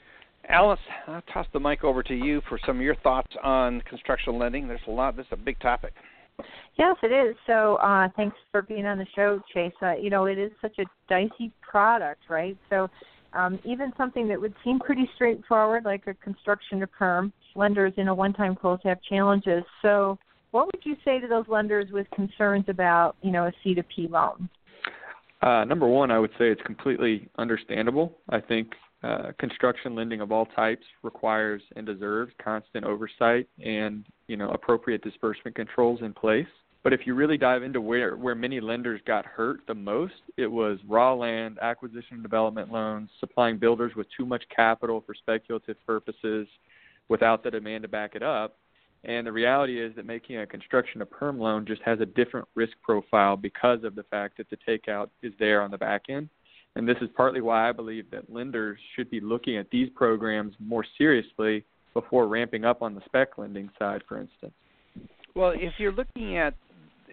Alice, 0.48 0.80
I'll 1.08 1.24
toss 1.34 1.48
the 1.54 1.60
mic 1.60 1.84
over 1.84 2.04
to 2.04 2.14
you 2.14 2.42
for 2.48 2.60
some 2.66 2.78
of 2.78 2.82
your 2.84 2.96
thoughts 2.96 3.36
on 3.44 3.82
construction 3.82 4.38
lending. 4.38 4.68
There's 4.68 4.80
a 4.88 4.92
lot. 4.92 5.18
This 5.18 5.26
is 5.26 5.34
a 5.34 5.38
big 5.38 5.60
topic. 5.60 5.94
Yes, 6.78 6.96
it 7.02 7.12
is. 7.12 7.36
So, 7.48 7.78
uh, 7.78 8.10
thanks 8.16 8.36
for 8.52 8.62
being 8.62 8.86
on 8.86 8.98
the 8.98 9.08
show, 9.16 9.42
Chase. 9.54 9.74
Uh, 9.82 9.96
you 9.96 10.10
know, 10.10 10.26
it 10.26 10.38
is 10.38 10.52
such 10.62 10.78
a 10.80 10.84
dicey 11.10 11.52
product, 11.62 12.22
right? 12.30 12.58
So, 12.70 12.90
um, 13.36 13.60
even 13.64 13.92
something 13.98 14.28
that 14.30 14.40
would 14.40 14.54
seem 14.64 14.80
pretty 14.80 15.10
straightforward, 15.16 15.86
like 15.86 16.08
a 16.08 16.14
construction 16.16 16.80
to 16.80 16.88
perm, 16.88 17.34
lenders 17.56 17.94
in 17.98 18.08
a 18.08 18.16
one-time 18.16 18.56
close 18.56 18.80
have 18.84 19.02
challenges. 19.02 19.64
So, 19.82 20.18
what 20.52 20.68
would 20.68 20.86
you 20.86 20.96
say 21.04 21.20
to 21.20 21.28
those 21.28 21.46
lenders 21.50 21.92
with 21.92 22.08
concerns 22.16 22.66
about, 22.70 23.18
you 23.22 23.32
know, 23.32 23.48
a 23.48 23.52
C 23.64 23.74
to 23.74 23.84
P 23.84 24.08
loan? 24.08 24.50
Uh, 25.42 25.66
number 25.66 25.86
one, 25.86 26.12
I 26.12 26.20
would 26.20 26.32
say 26.32 26.50
it's 26.50 26.62
completely 26.62 27.28
understandable. 27.38 28.18
I 28.30 28.40
think 28.40 28.70
uh, 29.04 29.32
construction 29.38 29.94
lending 29.94 30.22
of 30.22 30.32
all 30.32 30.46
types 30.48 30.86
requires 31.04 31.62
and 31.76 31.86
deserves 31.86 32.32
constant 32.44 32.86
oversight 32.86 33.48
and 33.64 34.06
you 34.28 34.38
know 34.38 34.50
appropriate 34.50 35.04
disbursement 35.04 35.56
controls 35.56 36.00
in 36.02 36.14
place. 36.14 36.48
But 36.86 36.94
if 36.94 37.08
you 37.08 37.16
really 37.16 37.36
dive 37.36 37.64
into 37.64 37.82
where 37.82 38.16
where 38.16 38.36
many 38.36 38.60
lenders 38.60 39.02
got 39.08 39.26
hurt 39.26 39.62
the 39.68 39.74
most, 39.74 40.14
it 40.38 40.46
was 40.46 40.78
raw 40.88 41.16
land, 41.16 41.58
acquisition 41.60 42.14
and 42.14 42.22
development 42.22 42.72
loans, 42.72 43.10
supplying 43.20 43.58
builders 43.58 43.94
with 43.96 44.06
too 44.16 44.24
much 44.24 44.44
capital 44.56 45.04
for 45.04 45.16
speculative 45.16 45.78
purposes 45.88 46.48
without 47.10 47.44
the 47.44 47.50
demand 47.50 47.82
to 47.82 47.88
back 47.88 48.14
it 48.14 48.22
up. 48.22 48.58
And 49.04 49.26
the 49.26 49.32
reality 49.32 49.84
is 49.84 49.96
that 49.96 50.06
making 50.06 50.38
a 50.38 50.46
construction 50.46 51.02
a 51.02 51.08
perm 51.08 51.40
loan 51.40 51.66
just 51.66 51.82
has 51.82 52.02
a 52.02 52.06
different 52.06 52.48
risk 52.54 52.74
profile 52.84 53.36
because 53.36 53.84
of 53.84 53.96
the 53.96 54.04
fact 54.04 54.38
that 54.38 54.48
the 54.52 54.58
takeout 54.58 55.10
is 55.24 55.34
there 55.40 55.64
on 55.64 55.72
the 55.72 55.80
back 55.80 56.04
end. 56.10 56.30
And 56.76 56.88
this 56.88 56.98
is 57.02 57.10
partly 57.18 57.42
why 57.42 57.68
I 57.68 57.72
believe 57.72 58.12
that 58.12 58.32
lenders 58.32 58.78
should 58.96 59.10
be 59.10 59.20
looking 59.20 59.58
at 59.58 59.72
these 59.72 59.90
programs 59.96 60.54
more 60.60 60.86
seriously 61.00 61.66
before 61.96 62.28
ramping 62.28 62.64
up 62.64 62.84
on 62.84 62.94
the 62.94 63.02
spec 63.06 63.40
lending 63.40 63.72
side, 63.80 64.04
for 64.08 64.22
instance. 64.22 64.54
Well, 65.34 65.54
if 65.56 65.74
you're 65.80 65.92
looking 65.92 66.38
at 66.38 66.54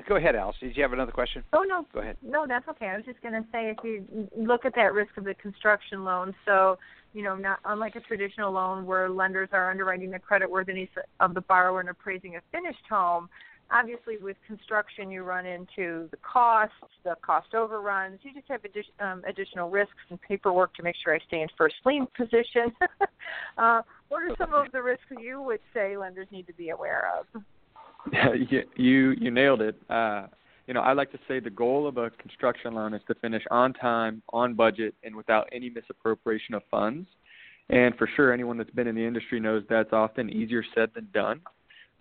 Go 0.08 0.16
ahead, 0.16 0.34
Alice. 0.34 0.56
Did 0.60 0.76
you 0.76 0.82
have 0.82 0.92
another 0.92 1.12
question? 1.12 1.42
Oh 1.52 1.62
no. 1.62 1.86
Go 1.92 2.00
ahead. 2.00 2.16
No, 2.22 2.46
that's 2.46 2.66
okay. 2.68 2.86
I 2.86 2.96
was 2.96 3.04
just 3.04 3.20
going 3.22 3.34
to 3.34 3.44
say 3.52 3.70
if 3.70 3.78
you 3.84 4.28
look 4.36 4.64
at 4.64 4.74
that 4.74 4.94
risk 4.94 5.16
of 5.16 5.24
the 5.24 5.34
construction 5.34 6.04
loan, 6.04 6.34
so 6.44 6.78
you 7.12 7.22
know, 7.22 7.36
not 7.36 7.58
unlike 7.66 7.96
a 7.96 8.00
traditional 8.00 8.52
loan 8.52 8.86
where 8.86 9.08
lenders 9.10 9.50
are 9.52 9.70
underwriting 9.70 10.10
the 10.10 10.18
creditworthiness 10.18 10.88
of 11.20 11.34
the 11.34 11.42
borrower 11.42 11.80
and 11.80 11.88
appraising 11.88 12.36
a 12.36 12.40
finished 12.50 12.84
home. 12.88 13.28
Obviously, 13.70 14.18
with 14.18 14.36
construction, 14.46 15.10
you 15.10 15.22
run 15.22 15.46
into 15.46 16.08
the 16.10 16.18
costs, 16.18 16.74
the 17.04 17.14
cost 17.22 17.54
overruns. 17.54 18.18
You 18.22 18.34
just 18.34 18.48
have 18.48 18.60
addi- 18.62 19.04
um, 19.04 19.22
additional 19.26 19.70
risks 19.70 19.94
and 20.10 20.20
paperwork 20.20 20.74
to 20.74 20.82
make 20.82 20.94
sure 21.02 21.14
I 21.14 21.18
stay 21.26 21.40
in 21.40 21.48
first 21.56 21.76
lien 21.86 22.06
position. 22.14 22.72
uh, 23.58 23.82
what 24.08 24.22
are 24.22 24.36
some 24.36 24.52
of 24.52 24.70
the 24.72 24.82
risks 24.82 25.04
you 25.18 25.40
would 25.40 25.60
say 25.72 25.96
lenders 25.96 26.28
need 26.30 26.46
to 26.48 26.52
be 26.52 26.68
aware 26.68 27.10
of? 27.18 27.42
you 28.76 29.12
you 29.12 29.30
nailed 29.30 29.60
it. 29.60 29.76
Uh, 29.88 30.26
you 30.66 30.74
know, 30.74 30.80
I 30.80 30.92
like 30.92 31.10
to 31.12 31.18
say 31.28 31.40
the 31.40 31.50
goal 31.50 31.86
of 31.86 31.96
a 31.96 32.10
construction 32.10 32.74
loan 32.74 32.94
is 32.94 33.02
to 33.08 33.14
finish 33.16 33.42
on 33.50 33.72
time, 33.72 34.22
on 34.32 34.54
budget, 34.54 34.94
and 35.02 35.14
without 35.14 35.48
any 35.52 35.70
misappropriation 35.70 36.54
of 36.54 36.62
funds. 36.70 37.06
And 37.68 37.96
for 37.96 38.08
sure, 38.16 38.32
anyone 38.32 38.58
that's 38.58 38.70
been 38.70 38.86
in 38.86 38.94
the 38.94 39.04
industry 39.04 39.40
knows 39.40 39.64
that's 39.68 39.92
often 39.92 40.30
easier 40.30 40.64
said 40.74 40.90
than 40.94 41.08
done. 41.12 41.40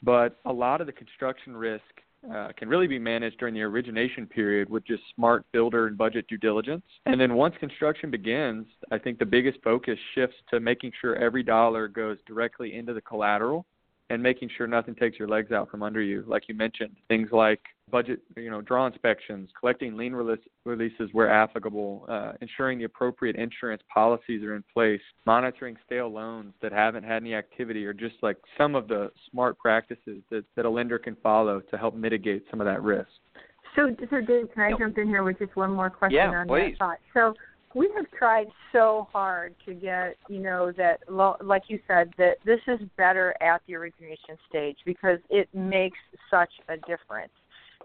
But 0.04 0.38
a 0.46 0.54
lot 0.54 0.82
of 0.82 0.88
the 0.88 0.94
construction 0.94 1.56
risk 1.56 1.84
uh, 2.32 2.50
can 2.56 2.70
really 2.70 2.88
be 2.88 3.00
managed 3.00 3.40
during 3.40 3.54
the 3.54 3.62
origination 3.62 4.28
period 4.28 4.70
with 4.70 4.86
just 4.86 5.02
smart 5.16 5.44
builder 5.52 5.88
and 5.88 5.98
budget 5.98 6.28
due 6.28 6.38
diligence. 6.38 6.84
And 7.06 7.20
then 7.20 7.34
once 7.34 7.56
construction 7.60 8.12
begins, 8.12 8.68
I 8.92 8.98
think 8.98 9.18
the 9.18 9.26
biggest 9.26 9.60
focus 9.64 9.98
shifts 10.14 10.38
to 10.52 10.60
making 10.60 10.92
sure 11.02 11.16
every 11.16 11.44
dollar 11.44 11.88
goes 11.88 12.18
directly 12.28 12.76
into 12.76 12.94
the 12.94 13.02
collateral 13.02 13.66
and 14.12 14.22
making 14.22 14.50
sure 14.58 14.68
nothing 14.68 14.94
takes 14.96 15.18
your 15.18 15.28
legs 15.28 15.52
out 15.52 15.70
from 15.70 15.82
under 15.82 16.02
you. 16.02 16.24
Like 16.28 16.44
you 16.48 16.56
mentioned, 16.56 16.96
things 17.08 17.30
like 17.32 17.62
budget, 17.90 18.20
you 18.36 18.50
know, 18.50 18.62
draw 18.62 18.88
inspections, 18.88 19.50
collecting 19.60 19.96
lien 19.96 20.14
release, 20.14 20.40
releases 20.66 21.10
where 21.14 21.30
applicable, 21.30 22.06
uh, 22.10 22.34
ensuring 22.42 22.80
the 22.80 22.86
appropriate 22.86 23.36
insurance 23.36 23.82
policies 23.94 24.44
are 24.44 24.56
in 24.56 24.64
place, 24.74 25.02
monitoring 25.26 25.78
stale 25.86 26.12
loans 26.12 26.54
that 26.62 26.72
haven't 26.72 27.04
had 27.04 27.18
any 27.24 27.36
activity, 27.36 27.86
or 27.86 27.94
just 27.94 28.16
like 28.22 28.38
some 28.58 28.76
of 28.76 28.88
the 28.88 29.12
smart 29.30 29.58
practices 29.58 30.22
that, 30.30 30.44
that 30.56 30.66
a 30.66 30.70
lender 30.70 31.00
can 31.00 31.16
follow 31.24 31.62
to 31.62 31.78
help 31.78 31.96
mitigate 31.96 32.44
some 32.50 32.60
of 32.60 32.66
that 32.66 32.82
risk. 32.82 33.10
So, 33.76 33.96
so 34.10 34.20
Dave, 34.20 34.48
can 34.54 34.64
I 34.64 34.78
jump 34.78 34.98
in 34.98 35.08
here 35.08 35.24
with 35.24 35.40
just 35.40 35.56
one 35.56 35.72
more 35.72 35.90
question 35.90 36.18
yeah, 36.18 36.30
on 36.30 36.48
please. 36.48 36.76
that 36.80 36.80
thought? 36.80 36.98
So, 37.14 37.34
we 37.74 37.90
have 37.96 38.06
tried 38.18 38.48
so 38.72 39.08
hard 39.12 39.56
to 39.66 39.74
get 39.74 40.18
you 40.28 40.40
know 40.40 40.72
that 40.72 41.00
like 41.10 41.64
you 41.68 41.80
said 41.88 42.12
that 42.18 42.36
this 42.46 42.60
is 42.68 42.80
better 42.98 43.36
at 43.42 43.62
the 43.68 43.76
origination 43.76 44.38
stage 44.50 44.78
because 44.86 45.20
it 45.30 45.48
makes 45.54 45.98
such 46.30 46.52
a 46.70 46.78
difference 46.78 47.32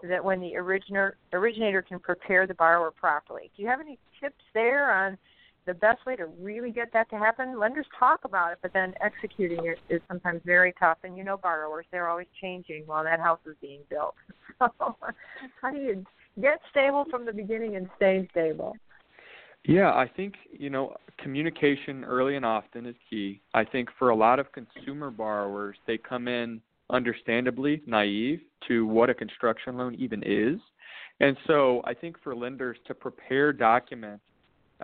that 0.03 0.23
when 0.23 0.39
the 0.39 0.55
originator 0.55 1.17
originator 1.33 1.81
can 1.81 1.99
prepare 1.99 2.45
the 2.45 2.53
borrower 2.53 2.91
properly. 2.91 3.49
Do 3.55 3.63
you 3.63 3.69
have 3.69 3.79
any 3.79 3.97
tips 4.21 4.43
there 4.53 4.91
on 4.91 5.17
the 5.65 5.73
best 5.73 6.05
way 6.05 6.15
to 6.15 6.27
really 6.39 6.71
get 6.71 6.93
that 6.93 7.09
to 7.09 7.17
happen? 7.17 7.59
Lenders 7.59 7.87
talk 7.97 8.21
about 8.23 8.51
it 8.51 8.59
but 8.61 8.73
then 8.73 8.93
executing 9.01 9.65
it 9.65 9.79
is 9.89 10.01
sometimes 10.07 10.41
very 10.45 10.73
tough. 10.79 10.97
And 11.03 11.17
you 11.17 11.23
know 11.23 11.37
borrowers 11.37 11.85
they're 11.91 12.09
always 12.09 12.27
changing 12.41 12.83
while 12.85 13.03
that 13.03 13.19
house 13.19 13.39
is 13.45 13.55
being 13.61 13.81
built. 13.89 14.15
So 14.59 14.97
how 15.61 15.69
do 15.69 15.77
you 15.77 16.03
get 16.41 16.59
stable 16.71 17.05
from 17.11 17.27
the 17.27 17.31
beginning 17.31 17.75
and 17.75 17.87
stay 17.95 18.27
stable 18.31 18.75
yeah, 19.67 19.91
I 19.91 20.07
think, 20.07 20.35
you 20.51 20.69
know, 20.69 20.95
communication 21.19 22.05
early 22.05 22.37
and 22.37 22.45
often 22.45 22.85
is 22.85 22.95
key. 23.09 23.41
I 23.53 23.65
think 23.65 23.89
for 23.99 24.09
a 24.09 24.15
lot 24.15 24.39
of 24.39 24.47
consumer 24.53 25.11
borrowers, 25.11 25.75
they 25.85 25.97
come 25.97 26.29
in 26.29 26.61
understandably 26.89 27.81
naive 27.85 28.39
to 28.69 28.87
what 28.87 29.09
a 29.09 29.13
construction 29.13 29.77
loan 29.77 29.93
even 29.95 30.23
is. 30.25 30.57
And 31.19 31.35
so 31.47 31.81
I 31.83 31.93
think 31.93 32.15
for 32.23 32.33
lenders 32.33 32.77
to 32.87 32.93
prepare 32.93 33.51
documents, 33.51 34.23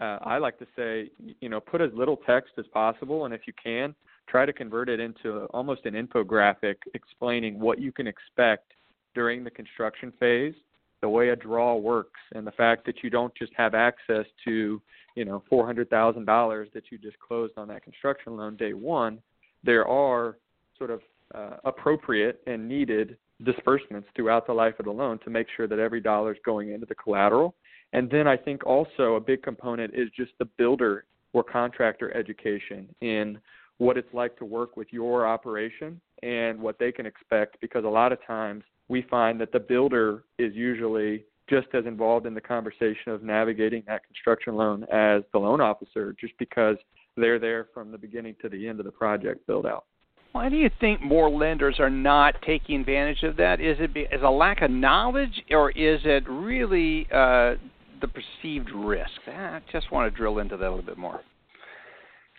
uh, 0.01 0.17
I 0.21 0.37
like 0.37 0.59
to 0.59 0.67
say, 0.75 1.09
you 1.39 1.47
know, 1.47 1.61
put 1.61 1.79
as 1.79 1.91
little 1.93 2.17
text 2.17 2.51
as 2.57 2.65
possible, 2.73 3.23
and 3.23 3.33
if 3.33 3.41
you 3.47 3.53
can, 3.63 3.95
try 4.27 4.45
to 4.45 4.51
convert 4.51 4.89
it 4.89 4.99
into 4.99 5.45
almost 5.53 5.85
an 5.85 5.93
infographic 5.93 6.75
explaining 6.93 7.57
what 7.57 7.79
you 7.79 7.93
can 7.93 8.07
expect 8.07 8.73
during 9.15 9.45
the 9.45 9.51
construction 9.51 10.11
phase 10.19 10.55
the 11.03 11.09
way 11.09 11.29
a 11.29 11.35
draw 11.35 11.75
works 11.75 12.21
and 12.33 12.47
the 12.47 12.51
fact 12.53 12.85
that 12.85 13.03
you 13.03 13.09
don't 13.09 13.35
just 13.35 13.51
have 13.57 13.75
access 13.75 14.25
to 14.45 14.81
you 15.15 15.25
know 15.25 15.43
four 15.49 15.65
hundred 15.65 15.89
thousand 15.89 16.23
dollars 16.23 16.69
that 16.73 16.83
you 16.89 16.97
just 16.97 17.19
closed 17.19 17.51
on 17.57 17.67
that 17.67 17.83
construction 17.83 18.37
loan 18.37 18.55
day 18.55 18.71
one 18.71 19.19
there 19.65 19.85
are 19.85 20.37
sort 20.77 20.89
of 20.89 21.01
uh, 21.35 21.57
appropriate 21.65 22.41
and 22.47 22.69
needed 22.69 23.17
disbursements 23.43 24.07
throughout 24.15 24.47
the 24.47 24.53
life 24.53 24.75
of 24.79 24.85
the 24.85 24.91
loan 24.91 25.19
to 25.19 25.29
make 25.29 25.47
sure 25.57 25.67
that 25.67 25.77
every 25.77 25.99
dollar 25.99 26.31
is 26.31 26.39
going 26.45 26.71
into 26.71 26.85
the 26.85 26.95
collateral. 26.95 27.53
And 27.91 28.09
then 28.09 28.25
i 28.25 28.37
think 28.37 28.65
also 28.65 29.15
a 29.15 29.19
big 29.19 29.43
component 29.43 29.93
is 29.93 30.07
just 30.15 30.31
the 30.39 30.45
builder 30.57 31.03
or 31.33 31.43
contractor 31.43 32.15
education 32.15 32.87
in 33.01 33.37
what 33.77 33.97
it's 33.97 34.13
like 34.13 34.37
to 34.37 34.45
work 34.45 34.77
with 34.77 34.87
your 34.91 35.27
operation 35.27 35.99
and 36.21 36.57
what 36.57 36.79
they 36.79 36.93
can 36.93 37.05
expect 37.05 37.57
because 37.59 37.83
a 37.83 37.95
lot 38.01 38.13
of 38.13 38.19
times 38.25 38.63
we 38.89 39.01
find 39.03 39.39
that 39.41 39.51
the 39.51 39.59
builder 39.59 40.23
is 40.37 40.53
usually 40.53 41.25
just 41.49 41.67
as 41.73 41.85
involved 41.85 42.25
in 42.25 42.33
the 42.33 42.41
conversation 42.41 43.11
of 43.11 43.23
navigating 43.23 43.83
that 43.87 44.05
construction 44.05 44.55
loan 44.55 44.83
as 44.91 45.23
the 45.33 45.39
loan 45.39 45.61
officer, 45.61 46.15
just 46.19 46.33
because 46.39 46.77
they're 47.17 47.39
there 47.39 47.67
from 47.73 47.91
the 47.91 47.97
beginning 47.97 48.35
to 48.41 48.49
the 48.49 48.67
end 48.67 48.79
of 48.79 48.85
the 48.85 48.91
project 48.91 49.45
build 49.45 49.65
out. 49.65 49.85
Why 50.31 50.49
do 50.49 50.55
you 50.55 50.69
think 50.79 51.01
more 51.01 51.29
lenders 51.29 51.79
are 51.79 51.91
not 51.91 52.35
taking 52.45 52.79
advantage 52.79 53.21
of 53.21 53.35
that? 53.37 53.61
Is 53.61 53.77
it 53.79 53.95
is 53.95 54.21
a 54.23 54.29
lack 54.29 54.63
of 54.63 54.71
knowledge, 54.71 55.43
or 55.51 55.69
is 55.71 55.99
it 56.05 56.23
really 56.27 57.07
uh, 57.11 57.55
the 58.01 58.07
perceived 58.07 58.71
risk? 58.71 59.11
I 59.27 59.61
just 59.71 59.91
want 59.91 60.11
to 60.11 60.17
drill 60.17 60.39
into 60.39 60.57
that 60.57 60.65
a 60.65 60.69
little 60.69 60.85
bit 60.85 60.97
more. 60.97 61.21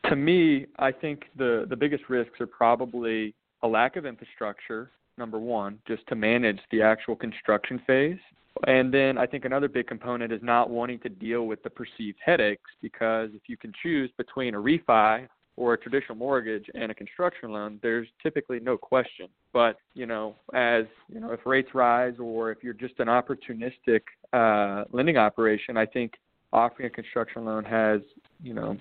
To 0.07 0.17
me, 0.17 0.67
I 0.79 0.91
think 0.91 1.27
the 1.39 1.67
the 1.71 1.77
biggest 1.77 2.05
risks 2.09 2.41
are 2.41 2.49
probably 2.49 3.33
a 3.63 3.69
lack 3.69 3.95
of 3.95 4.07
infrastructure 4.07 4.91
number 5.19 5.39
one, 5.39 5.79
just 5.87 6.07
to 6.09 6.15
manage 6.15 6.61
the 6.71 6.83
actual 6.83 7.17
construction 7.17 7.81
phase. 7.87 8.19
And 8.67 8.95
then 8.95 9.19
I 9.19 9.27
think 9.27 9.45
another 9.45 9.69
big 9.69 9.87
component 9.87 10.33
is 10.33 10.41
not 10.43 10.71
wanting 10.71 11.01
to 11.01 11.09
deal 11.09 11.47
with 11.47 11.63
the 11.63 11.71
perceived 11.71 12.19
headaches 12.25 12.71
because 12.81 13.31
if 13.35 13.43
you 13.49 13.57
can 13.57 13.73
choose 13.83 14.11
between 14.17 14.55
a 14.55 14.59
refi 14.59 15.27
or 15.57 15.75
a 15.75 15.79
traditional 15.79 16.17
mortgage 16.17 16.67
and 16.75 16.91
a 16.91 16.95
construction 16.95 17.51
loan, 17.51 17.79
there's 17.83 18.09
typically 18.23 18.61
no 18.61 18.77
question. 18.77 19.29
But 19.53 19.77
you 19.95 20.07
know, 20.07 20.35
as 20.53 20.85
you 21.09 21.21
know, 21.21 21.31
if 21.33 21.41
rates 21.47 21.75
rise 21.75 22.15
or 22.19 22.51
if 22.51 22.59
you're 22.63 22.75
just 22.75 22.95
an 22.99 23.09
opportunistic 23.09 24.03
uh, 24.33 24.85
lending 24.93 25.17
operation, 25.17 25.77
I 25.77 25.87
think 25.87 26.15
offering 26.53 26.87
a 26.87 26.91
construction 26.91 27.45
loan 27.45 27.65
has 27.65 28.01
you 28.43 28.55
know 28.55 28.77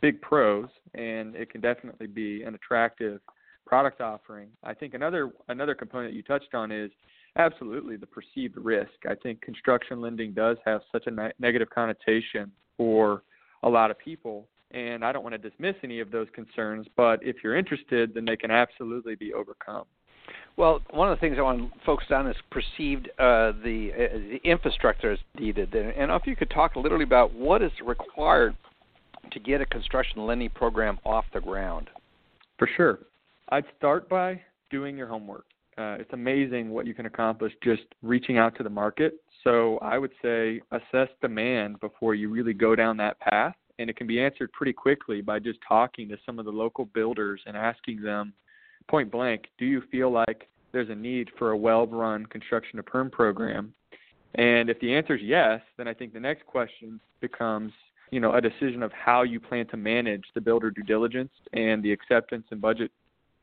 big 0.00 0.20
pros, 0.20 0.68
and 0.94 1.34
it 1.34 1.50
can 1.50 1.60
definitely 1.60 2.06
be 2.06 2.42
an 2.42 2.54
attractive 2.54 3.20
product 3.66 4.00
offering. 4.00 4.48
I 4.62 4.74
think 4.74 4.94
another 4.94 5.30
another 5.48 5.74
component 5.74 6.14
you 6.14 6.22
touched 6.22 6.54
on 6.54 6.70
is 6.70 6.90
absolutely 7.36 7.96
the 7.96 8.06
perceived 8.06 8.56
risk. 8.56 8.92
I 9.08 9.14
think 9.22 9.40
construction 9.40 10.00
lending 10.00 10.32
does 10.32 10.56
have 10.64 10.82
such 10.92 11.06
a 11.06 11.10
ne- 11.10 11.32
negative 11.38 11.68
connotation 11.70 12.52
for 12.76 13.22
a 13.62 13.68
lot 13.68 13.90
of 13.90 13.98
people, 13.98 14.46
and 14.70 15.04
I 15.04 15.12
don't 15.12 15.22
want 15.22 15.40
to 15.40 15.50
dismiss 15.50 15.74
any 15.82 16.00
of 16.00 16.10
those 16.10 16.28
concerns. 16.34 16.86
But 16.96 17.20
if 17.22 17.36
you're 17.42 17.56
interested, 17.56 18.14
then 18.14 18.24
they 18.24 18.36
can 18.36 18.50
absolutely 18.50 19.14
be 19.14 19.32
overcome. 19.32 19.84
Well, 20.56 20.80
one 20.90 21.10
of 21.10 21.16
the 21.16 21.20
things 21.20 21.36
I 21.38 21.42
want 21.42 21.72
to 21.72 21.80
focus 21.84 22.06
on 22.10 22.28
is 22.28 22.36
perceived 22.50 23.08
uh, 23.18 23.52
the, 23.64 23.90
uh, 23.92 24.18
the 24.18 24.40
infrastructure 24.44 25.12
is 25.12 25.18
needed, 25.38 25.74
and 25.74 26.12
if 26.12 26.26
you 26.26 26.36
could 26.36 26.50
talk 26.50 26.76
a 26.76 26.78
little 26.78 27.02
about 27.02 27.34
what 27.34 27.60
is 27.60 27.72
required 27.84 28.56
to 29.32 29.40
get 29.40 29.60
a 29.60 29.66
construction 29.66 30.24
lending 30.26 30.50
program 30.50 30.98
off 31.04 31.24
the 31.32 31.40
ground. 31.40 31.90
For 32.58 32.68
sure, 32.76 33.00
I'd 33.50 33.64
start 33.76 34.08
by 34.08 34.40
doing 34.70 34.96
your 34.96 35.06
homework. 35.06 35.46
Uh, 35.76 35.96
it's 35.98 36.12
amazing 36.12 36.70
what 36.70 36.86
you 36.86 36.94
can 36.94 37.06
accomplish 37.06 37.52
just 37.62 37.82
reaching 38.02 38.38
out 38.38 38.56
to 38.56 38.62
the 38.62 38.70
market. 38.70 39.14
So 39.42 39.78
I 39.78 39.98
would 39.98 40.12
say 40.22 40.60
assess 40.70 41.08
demand 41.20 41.80
before 41.80 42.14
you 42.14 42.30
really 42.30 42.54
go 42.54 42.76
down 42.76 42.96
that 42.98 43.18
path, 43.20 43.54
and 43.78 43.90
it 43.90 43.96
can 43.96 44.06
be 44.06 44.20
answered 44.20 44.52
pretty 44.52 44.72
quickly 44.72 45.20
by 45.20 45.40
just 45.40 45.58
talking 45.66 46.08
to 46.08 46.16
some 46.24 46.38
of 46.38 46.44
the 46.44 46.52
local 46.52 46.86
builders 46.86 47.40
and 47.46 47.56
asking 47.56 48.02
them 48.02 48.32
point 48.88 49.10
blank, 49.10 49.46
do 49.58 49.64
you 49.64 49.82
feel 49.90 50.10
like 50.10 50.48
there's 50.72 50.90
a 50.90 50.94
need 50.94 51.30
for 51.38 51.50
a 51.50 51.56
well-run 51.56 52.26
construction 52.26 52.76
to 52.76 52.82
perm 52.82 53.10
program? 53.10 53.74
And 54.36 54.70
if 54.70 54.78
the 54.80 54.94
answer 54.94 55.16
is 55.16 55.22
yes, 55.22 55.60
then 55.76 55.88
I 55.88 55.94
think 55.94 56.12
the 56.12 56.20
next 56.20 56.46
question 56.46 57.00
becomes, 57.20 57.72
you 58.10 58.20
know, 58.20 58.34
a 58.34 58.40
decision 58.40 58.82
of 58.82 58.92
how 58.92 59.22
you 59.22 59.40
plan 59.40 59.66
to 59.68 59.76
manage 59.76 60.24
the 60.34 60.40
builder 60.40 60.70
due 60.70 60.82
diligence 60.82 61.30
and 61.52 61.82
the 61.82 61.92
acceptance 61.92 62.44
and 62.50 62.60
budget 62.60 62.90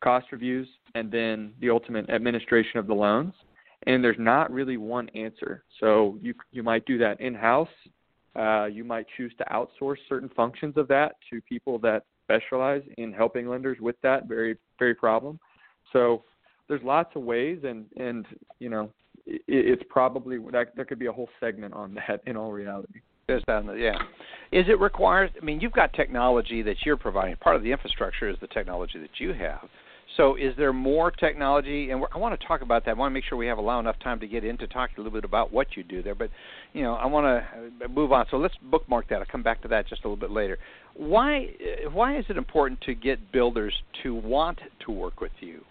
cost 0.02 0.28
reviews, 0.32 0.68
and 0.96 1.12
then 1.12 1.54
the 1.62 1.70
ultimate 1.70 2.10
administration 2.10 2.80
of 2.80 2.88
the 2.88 2.94
loans. 2.94 3.34
And 3.88 4.04
there's 4.04 4.20
not 4.20 4.52
really 4.52 4.78
one 4.78 5.10
answer. 5.10 5.64
So 5.80 6.18
you 6.22 6.34
you 6.52 6.64
might 6.64 6.86
do 6.86 6.98
that 7.00 7.20
in 7.20 7.34
house. 7.34 7.70
Uh, 8.36 8.66
you 8.66 8.84
might 8.84 9.06
choose 9.18 9.34
to 9.38 9.46
outsource 9.46 9.98
certain 10.08 10.30
functions 10.36 10.78
of 10.78 10.88
that 10.88 11.16
to 11.30 11.42
people 11.42 11.80
that 11.80 12.04
specialize 12.24 12.84
in 12.98 13.12
helping 13.12 13.48
lenders 13.48 13.78
with 13.82 13.96
that 14.04 14.28
very 14.28 14.56
very 14.78 14.96
problem. 14.96 15.40
So 15.92 16.24
there's 16.68 16.84
lots 16.84 17.16
of 17.16 17.24
ways, 17.24 17.60
and 17.64 17.86
and 17.98 18.26
you 18.60 18.70
know 18.70 18.92
it, 19.26 19.42
it's 19.48 19.84
probably 19.90 20.38
that 20.52 20.76
there 20.76 20.86
could 20.86 21.00
be 21.00 21.08
a 21.08 21.12
whole 21.12 21.30
segment 21.40 21.74
on 21.74 21.96
that 21.96 22.22
in 22.26 22.38
all 22.38 22.52
reality. 22.52 23.02
yeah. 23.78 23.98
Is 24.52 24.66
it 24.68 24.80
required? 24.80 25.32
I 25.42 25.46
mean, 25.46 25.62
you've 25.62 25.72
got 25.72 25.94
technology 25.94 26.62
that 26.64 26.78
you're 26.86 26.98
providing. 26.98 27.38
Part 27.38 27.56
of 27.56 27.64
the 27.64 27.72
infrastructure 27.72 28.30
is 28.30 28.36
the 28.42 28.48
technology 28.48 29.00
that 29.00 29.20
you 29.20 29.34
have. 29.34 29.70
So, 30.18 30.36
is 30.36 30.56
there 30.58 30.74
more 30.74 31.10
technology? 31.10 31.90
And 31.92 32.04
I 32.14 32.18
want 32.18 32.40
to 32.40 32.48
talk 32.48 32.62
about 32.62 32.86
that. 32.86 32.92
I 32.92 32.94
want 32.96 33.12
to 33.12 33.14
make 33.14 33.24
sure 33.24 33.38
we 33.38 33.48
have 33.48 33.58
allow 33.58 33.80
enough 33.80 33.98
time 34.00 34.20
to 34.20 34.28
get 34.28 34.44
into 34.44 34.68
talking 34.68 34.96
a 34.98 35.00
little 35.00 35.14
bit 35.14 35.24
about 35.24 35.54
what 35.54 35.78
you 35.78 35.84
do 35.84 36.04
there. 36.04 36.16
But, 36.16 36.30
you 36.74 36.84
know, 36.84 36.96
I 36.96 37.06
want 37.06 37.26
to 37.26 37.86
uh, 37.86 37.88
move 37.88 38.12
on. 38.12 38.26
So 38.30 38.38
let's 38.38 38.56
bookmark 38.62 39.08
that. 39.10 39.20
I'll 39.20 39.26
come 39.26 39.44
back 39.44 39.62
to 39.62 39.70
that 39.70 39.88
just 39.88 40.04
a 40.04 40.08
little 40.08 40.18
bit 40.18 40.32
later. 40.32 40.58
Why 40.96 41.46
uh, 41.46 41.90
why 41.92 42.18
is 42.18 42.26
it 42.28 42.38
important 42.38 42.82
to 42.82 42.94
get 42.94 43.32
builders 43.32 43.74
to 44.04 44.14
want 44.14 44.60
to 44.86 44.92
work 44.92 45.22
with 45.22 45.32
you? 45.40 45.64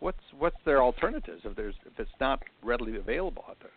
What's 0.00 0.18
what's 0.38 0.56
their 0.66 0.82
alternatives 0.82 1.42
if 1.44 1.56
there's 1.56 1.74
if 1.86 1.98
it's 1.98 2.10
not 2.20 2.42
readily 2.62 2.96
available 2.96 3.44
out 3.48 3.56
there? 3.60 3.70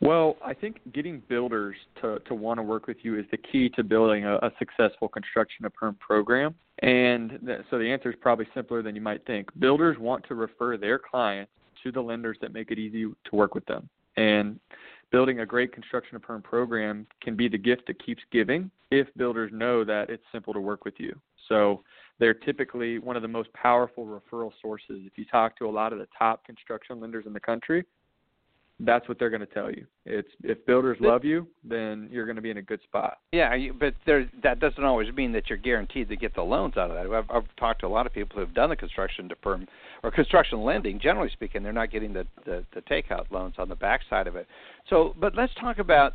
Well, 0.00 0.36
I 0.44 0.54
think 0.54 0.80
getting 0.92 1.22
builders 1.28 1.74
to, 2.02 2.20
to 2.20 2.34
want 2.34 2.58
to 2.58 2.62
work 2.62 2.86
with 2.86 2.98
you 3.02 3.18
is 3.18 3.24
the 3.32 3.36
key 3.36 3.68
to 3.70 3.82
building 3.82 4.24
a, 4.26 4.36
a 4.36 4.52
successful 4.58 5.08
construction 5.08 5.64
to 5.64 5.70
perm 5.70 5.96
program. 5.96 6.54
And 6.82 7.38
th- 7.44 7.60
so 7.68 7.78
the 7.78 7.90
answer 7.90 8.10
is 8.10 8.16
probably 8.20 8.46
simpler 8.54 8.80
than 8.80 8.94
you 8.94 9.00
might 9.00 9.26
think. 9.26 9.48
Builders 9.58 9.98
want 9.98 10.24
to 10.28 10.36
refer 10.36 10.76
their 10.76 11.00
clients 11.00 11.50
to 11.82 11.90
the 11.90 12.00
lenders 12.00 12.36
that 12.40 12.52
make 12.52 12.70
it 12.70 12.78
easy 12.78 13.04
to 13.04 13.30
work 13.32 13.54
with 13.54 13.66
them. 13.66 13.88
And 14.16 14.60
building 15.10 15.40
a 15.40 15.46
great 15.46 15.72
construction 15.72 16.14
to 16.14 16.20
perm 16.20 16.42
program 16.42 17.06
can 17.20 17.34
be 17.34 17.48
the 17.48 17.58
gift 17.58 17.82
that 17.88 18.04
keeps 18.04 18.22
giving 18.30 18.70
if 18.90 19.08
builders 19.16 19.50
know 19.52 19.84
that 19.84 20.10
it's 20.10 20.22
simple 20.30 20.52
to 20.52 20.60
work 20.60 20.84
with 20.84 20.94
you. 20.98 21.18
So 21.48 21.82
they're 22.20 22.34
typically 22.34 22.98
one 22.98 23.16
of 23.16 23.22
the 23.22 23.28
most 23.28 23.52
powerful 23.52 24.06
referral 24.06 24.52
sources. 24.60 25.00
If 25.06 25.16
you 25.16 25.24
talk 25.24 25.56
to 25.58 25.66
a 25.66 25.70
lot 25.70 25.92
of 25.92 25.98
the 25.98 26.08
top 26.16 26.44
construction 26.44 27.00
lenders 27.00 27.26
in 27.26 27.32
the 27.32 27.40
country, 27.40 27.84
that's 28.80 29.08
what 29.08 29.18
they're 29.18 29.30
going 29.30 29.40
to 29.40 29.46
tell 29.46 29.70
you. 29.70 29.84
It's 30.04 30.28
if 30.44 30.64
builders 30.64 30.98
love 31.00 31.24
you, 31.24 31.48
then 31.64 32.08
you're 32.12 32.26
going 32.26 32.36
to 32.36 32.42
be 32.42 32.50
in 32.50 32.58
a 32.58 32.62
good 32.62 32.80
spot. 32.82 33.18
Yeah, 33.32 33.56
but 33.78 33.94
there 34.06 34.30
that 34.42 34.60
doesn't 34.60 34.84
always 34.84 35.12
mean 35.14 35.32
that 35.32 35.48
you're 35.48 35.58
guaranteed 35.58 36.08
to 36.08 36.16
get 36.16 36.34
the 36.34 36.42
loans 36.42 36.76
out 36.76 36.90
of 36.90 36.96
that. 36.96 37.12
I've, 37.12 37.30
I've 37.30 37.56
talked 37.56 37.80
to 37.80 37.86
a 37.86 37.88
lot 37.88 38.06
of 38.06 38.12
people 38.12 38.38
who've 38.38 38.54
done 38.54 38.70
the 38.70 38.76
construction 38.76 39.28
to 39.30 39.36
perm 39.36 39.66
or 40.04 40.12
construction 40.12 40.62
lending. 40.62 41.00
Generally 41.00 41.30
speaking, 41.32 41.62
they're 41.62 41.72
not 41.72 41.90
getting 41.90 42.12
the 42.12 42.26
the, 42.44 42.64
the 42.74 42.80
takeout 42.82 43.30
loans 43.32 43.54
on 43.58 43.68
the 43.68 43.74
backside 43.74 44.28
of 44.28 44.36
it. 44.36 44.46
So, 44.88 45.14
but 45.20 45.34
let's 45.34 45.52
talk 45.60 45.78
about 45.78 46.14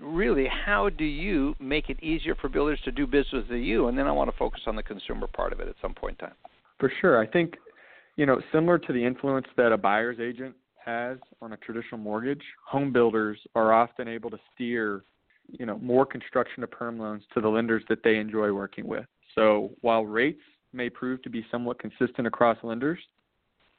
really 0.00 0.48
how 0.48 0.88
do 0.88 1.04
you 1.04 1.54
make 1.60 1.90
it 1.90 2.02
easier 2.02 2.34
for 2.34 2.48
builders 2.48 2.80
to 2.86 2.90
do 2.90 3.06
business 3.06 3.44
with 3.48 3.60
you, 3.60 3.86
and 3.86 3.96
then 3.96 4.06
I 4.06 4.12
want 4.12 4.30
to 4.30 4.36
focus 4.36 4.62
on 4.66 4.74
the 4.74 4.82
consumer 4.82 5.28
part 5.28 5.52
of 5.52 5.60
it 5.60 5.68
at 5.68 5.76
some 5.80 5.94
point 5.94 6.16
in 6.20 6.26
time. 6.26 6.36
For 6.80 6.92
sure, 7.00 7.22
I 7.22 7.26
think 7.26 7.56
you 8.16 8.26
know 8.26 8.40
similar 8.52 8.78
to 8.78 8.92
the 8.92 9.04
influence 9.04 9.46
that 9.56 9.70
a 9.70 9.76
buyer's 9.76 10.18
agent 10.18 10.56
has 10.84 11.18
on 11.40 11.52
a 11.52 11.56
traditional 11.58 11.98
mortgage, 11.98 12.42
home 12.66 12.92
builders 12.92 13.38
are 13.54 13.72
often 13.72 14.08
able 14.08 14.30
to 14.30 14.38
steer, 14.54 15.04
you 15.48 15.66
know, 15.66 15.78
more 15.78 16.06
construction 16.06 16.60
to 16.60 16.66
perm 16.66 16.98
loans 16.98 17.22
to 17.34 17.40
the 17.40 17.48
lenders 17.48 17.82
that 17.88 18.02
they 18.02 18.16
enjoy 18.16 18.52
working 18.52 18.86
with. 18.86 19.04
So 19.34 19.70
while 19.80 20.04
rates 20.04 20.40
may 20.72 20.90
prove 20.90 21.22
to 21.22 21.30
be 21.30 21.44
somewhat 21.50 21.78
consistent 21.78 22.26
across 22.26 22.58
lenders, 22.62 22.98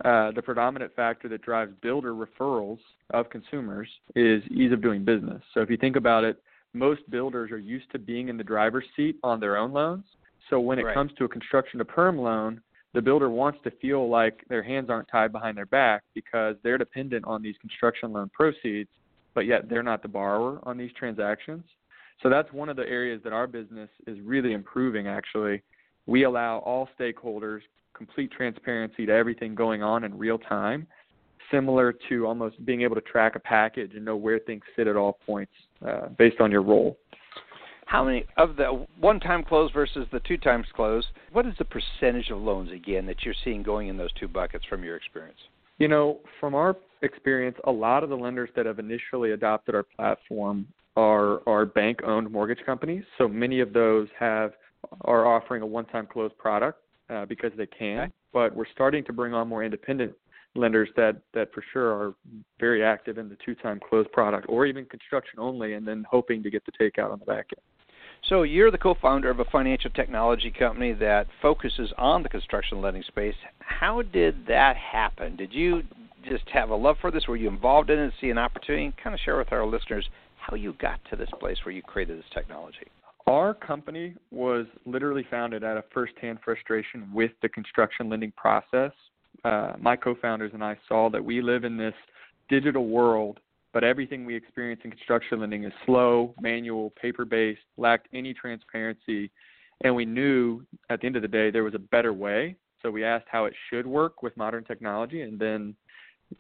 uh, 0.03 0.31
the 0.31 0.41
predominant 0.41 0.95
factor 0.95 1.27
that 1.29 1.41
drives 1.41 1.71
builder 1.81 2.13
referrals 2.13 2.79
of 3.11 3.29
consumers 3.29 3.87
is 4.15 4.41
ease 4.49 4.71
of 4.71 4.81
doing 4.81 5.05
business. 5.05 5.41
So 5.53 5.61
if 5.61 5.69
you 5.69 5.77
think 5.77 5.95
about 5.95 6.23
it, 6.23 6.41
most 6.73 7.07
builders 7.09 7.51
are 7.51 7.59
used 7.59 7.91
to 7.91 7.99
being 7.99 8.29
in 8.29 8.37
the 8.37 8.43
driver's 8.43 8.85
seat 8.95 9.17
on 9.23 9.39
their 9.39 9.57
own 9.57 9.73
loans. 9.73 10.05
So 10.49 10.59
when 10.59 10.79
it 10.79 10.83
right. 10.83 10.93
comes 10.93 11.11
to 11.17 11.25
a 11.25 11.29
construction 11.29 11.77
to 11.79 11.85
perm 11.85 12.17
loan, 12.17 12.61
the 12.93 13.01
builder 13.01 13.29
wants 13.29 13.59
to 13.63 13.71
feel 13.71 14.09
like 14.09 14.43
their 14.49 14.63
hands 14.63 14.89
aren't 14.89 15.07
tied 15.07 15.31
behind 15.31 15.57
their 15.57 15.65
back 15.65 16.03
because 16.13 16.55
they're 16.63 16.77
dependent 16.77 17.25
on 17.25 17.41
these 17.41 17.55
construction 17.61 18.11
loan 18.11 18.29
proceeds, 18.33 18.89
but 19.33 19.45
yet 19.45 19.69
they're 19.69 19.83
not 19.83 20.01
the 20.01 20.07
borrower 20.07 20.59
on 20.63 20.77
these 20.77 20.91
transactions. 20.97 21.63
So 22.21 22.29
that's 22.29 22.51
one 22.51 22.69
of 22.69 22.75
the 22.75 22.87
areas 22.87 23.21
that 23.23 23.33
our 23.33 23.47
business 23.47 23.89
is 24.07 24.19
really 24.21 24.53
improving 24.53 25.07
actually. 25.07 25.61
We 26.05 26.23
allow 26.23 26.59
all 26.59 26.89
stakeholders 26.99 27.61
complete 27.93 28.31
transparency 28.31 29.05
to 29.05 29.11
everything 29.11 29.55
going 29.55 29.83
on 29.83 30.03
in 30.03 30.17
real 30.17 30.37
time, 30.37 30.87
similar 31.49 31.93
to 32.09 32.25
almost 32.25 32.63
being 32.65 32.81
able 32.81 32.95
to 32.95 33.01
track 33.01 33.35
a 33.35 33.39
package 33.39 33.93
and 33.95 34.03
know 34.03 34.15
where 34.15 34.39
things 34.39 34.63
sit 34.75 34.87
at 34.87 34.95
all 34.95 35.19
points 35.25 35.53
uh, 35.87 36.07
based 36.17 36.41
on 36.41 36.51
your 36.51 36.61
role 36.61 36.97
how 37.91 38.05
many 38.05 38.23
of 38.37 38.55
the 38.55 38.85
one 39.01 39.19
time 39.19 39.43
close 39.43 39.69
versus 39.73 40.07
the 40.13 40.21
two 40.21 40.37
times 40.37 40.65
close 40.73 41.05
what 41.33 41.45
is 41.45 41.53
the 41.59 41.65
percentage 41.65 42.29
of 42.29 42.37
loans 42.37 42.71
again 42.71 43.05
that 43.05 43.17
you're 43.23 43.35
seeing 43.43 43.61
going 43.61 43.89
in 43.89 43.97
those 43.97 44.13
two 44.13 44.29
buckets 44.29 44.63
from 44.69 44.81
your 44.81 44.95
experience? 44.95 45.37
You 45.77 45.89
know 45.89 46.19
from 46.39 46.55
our 46.55 46.77
experience 47.01 47.57
a 47.65 47.71
lot 47.71 48.03
of 48.03 48.09
the 48.09 48.15
lenders 48.15 48.49
that 48.55 48.65
have 48.65 48.79
initially 48.79 49.31
adopted 49.31 49.75
our 49.75 49.83
platform 49.83 50.65
are 50.95 51.47
are 51.49 51.65
bank 51.65 51.99
owned 52.03 52.31
mortgage 52.31 52.65
companies. 52.65 53.03
So 53.17 53.27
many 53.27 53.59
of 53.59 53.73
those 53.73 54.07
have 54.17 54.53
are 55.01 55.25
offering 55.25 55.61
a 55.61 55.65
one 55.65 55.85
time 55.85 56.07
close 56.11 56.31
product 56.37 56.79
uh, 57.09 57.25
because 57.25 57.51
they 57.57 57.67
can. 57.67 57.99
Okay. 57.99 58.11
but 58.31 58.55
we're 58.55 58.71
starting 58.73 59.03
to 59.03 59.11
bring 59.11 59.33
on 59.33 59.49
more 59.49 59.65
independent 59.65 60.13
lenders 60.55 60.87
that 60.95 61.17
that 61.33 61.53
for 61.53 61.61
sure 61.73 61.91
are 61.91 62.13
very 62.57 62.85
active 62.85 63.17
in 63.17 63.27
the 63.27 63.37
two 63.45 63.55
time 63.55 63.81
close 63.89 64.05
product 64.13 64.45
or 64.47 64.65
even 64.65 64.85
construction 64.85 65.39
only 65.39 65.73
and 65.73 65.85
then 65.85 66.05
hoping 66.09 66.41
to 66.41 66.49
get 66.49 66.63
the 66.65 66.71
takeout 66.71 67.11
on 67.11 67.19
the 67.19 67.25
back 67.25 67.47
end 67.57 67.61
so 68.29 68.43
you're 68.43 68.71
the 68.71 68.77
co-founder 68.77 69.29
of 69.29 69.39
a 69.39 69.45
financial 69.45 69.89
technology 69.89 70.51
company 70.51 70.93
that 70.93 71.27
focuses 71.41 71.91
on 71.97 72.23
the 72.23 72.29
construction 72.29 72.81
lending 72.81 73.03
space. 73.03 73.35
How 73.59 74.01
did 74.01 74.45
that 74.47 74.77
happen? 74.77 75.35
Did 75.35 75.53
you 75.53 75.83
just 76.29 76.47
have 76.53 76.69
a 76.69 76.75
love 76.75 76.97
for 77.01 77.11
this? 77.11 77.27
Were 77.27 77.35
you 77.35 77.49
involved 77.49 77.89
in 77.89 77.99
it, 77.99 78.03
and 78.03 78.13
see 78.21 78.29
an 78.29 78.37
opportunity? 78.37 78.93
Kind 79.03 79.13
of 79.13 79.19
share 79.21 79.37
with 79.37 79.51
our 79.51 79.65
listeners 79.65 80.07
how 80.37 80.55
you 80.55 80.73
got 80.73 80.99
to 81.09 81.15
this 81.15 81.29
place 81.39 81.57
where 81.65 81.73
you 81.73 81.81
created 81.81 82.17
this 82.17 82.25
technology. 82.33 82.87
Our 83.27 83.53
company 83.53 84.15
was 84.31 84.65
literally 84.85 85.25
founded 85.29 85.63
out 85.63 85.77
of 85.77 85.83
firsthand 85.93 86.39
frustration 86.43 87.09
with 87.13 87.31
the 87.41 87.49
construction 87.49 88.09
lending 88.09 88.31
process. 88.31 88.91
Uh, 89.43 89.73
my 89.79 89.95
co-founders 89.95 90.51
and 90.53 90.63
I 90.63 90.77
saw 90.87 91.09
that 91.09 91.23
we 91.23 91.41
live 91.41 91.63
in 91.63 91.77
this 91.77 91.93
digital 92.49 92.87
world 92.87 93.39
but 93.73 93.83
everything 93.83 94.25
we 94.25 94.35
experience 94.35 94.81
in 94.83 94.91
construction 94.91 95.39
lending 95.39 95.63
is 95.63 95.73
slow, 95.85 96.33
manual, 96.39 96.91
paper 97.01 97.25
based, 97.25 97.61
lacked 97.77 98.07
any 98.13 98.33
transparency. 98.33 99.31
And 99.83 99.95
we 99.95 100.05
knew 100.05 100.63
at 100.89 101.01
the 101.01 101.07
end 101.07 101.15
of 101.15 101.21
the 101.21 101.27
day 101.27 101.51
there 101.51 101.63
was 101.63 101.73
a 101.73 101.79
better 101.79 102.13
way. 102.13 102.55
So 102.81 102.91
we 102.91 103.03
asked 103.03 103.25
how 103.29 103.45
it 103.45 103.53
should 103.69 103.85
work 103.85 104.23
with 104.23 104.35
modern 104.35 104.63
technology, 104.63 105.21
and 105.21 105.39
then 105.39 105.75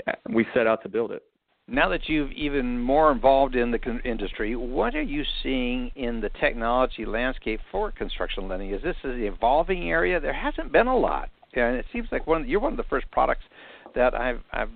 uh, 0.07 0.13
we 0.33 0.45
set 0.53 0.67
out 0.67 0.81
to 0.83 0.89
build 0.89 1.11
it. 1.11 1.23
Now 1.67 1.87
that 1.89 2.09
you've 2.09 2.31
even 2.31 2.79
more 2.79 3.11
involved 3.11 3.55
in 3.55 3.71
the 3.71 3.77
con- 3.77 4.01
industry, 4.03 4.55
what 4.55 4.95
are 4.95 5.01
you 5.01 5.23
seeing 5.43 5.91
in 5.95 6.19
the 6.19 6.29
technology 6.39 7.05
landscape 7.05 7.61
for 7.71 7.91
construction 7.91 8.47
lending? 8.47 8.73
Is 8.73 8.81
this 8.81 8.95
an 9.03 9.21
evolving 9.23 9.89
area? 9.89 10.19
There 10.19 10.33
hasn't 10.33 10.71
been 10.71 10.87
a 10.87 10.97
lot 10.97 11.29
and 11.53 11.75
it 11.75 11.85
seems 11.91 12.07
like 12.11 12.27
one 12.27 12.47
you're 12.47 12.59
one 12.59 12.73
of 12.73 12.77
the 12.77 12.83
first 12.83 13.09
products 13.11 13.43
that 13.95 14.13
I've 14.13 14.41
I've 14.51 14.69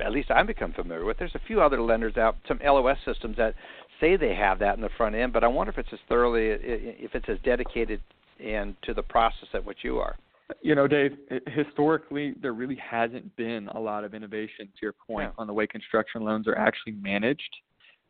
at 0.00 0.12
least 0.12 0.30
I've 0.30 0.46
become 0.46 0.72
familiar 0.72 1.04
with. 1.04 1.18
There's 1.18 1.34
a 1.34 1.40
few 1.46 1.60
other 1.60 1.80
lenders 1.80 2.16
out, 2.16 2.36
some 2.48 2.60
LOS 2.64 2.98
systems 3.04 3.36
that 3.36 3.54
say 4.00 4.16
they 4.16 4.34
have 4.34 4.58
that 4.60 4.76
in 4.76 4.80
the 4.80 4.90
front 4.96 5.14
end, 5.14 5.32
but 5.32 5.44
I 5.44 5.48
wonder 5.48 5.72
if 5.72 5.78
it's 5.78 5.92
as 5.92 5.98
thoroughly 6.08 6.48
if 6.48 7.14
it's 7.14 7.28
as 7.28 7.38
dedicated 7.44 8.00
and 8.44 8.74
to 8.82 8.94
the 8.94 9.02
process 9.02 9.48
at 9.54 9.64
which 9.64 9.78
you 9.82 9.98
are. 9.98 10.16
You 10.62 10.74
know, 10.74 10.86
Dave, 10.86 11.16
historically 11.46 12.34
there 12.42 12.52
really 12.52 12.76
hasn't 12.76 13.34
been 13.36 13.68
a 13.68 13.80
lot 13.80 14.04
of 14.04 14.14
innovation 14.14 14.66
to 14.66 14.82
your 14.82 14.92
point 14.92 15.30
yeah. 15.34 15.40
on 15.40 15.46
the 15.46 15.52
way 15.52 15.66
construction 15.66 16.22
loans 16.22 16.46
are 16.46 16.56
actually 16.56 16.92
managed. 16.92 17.56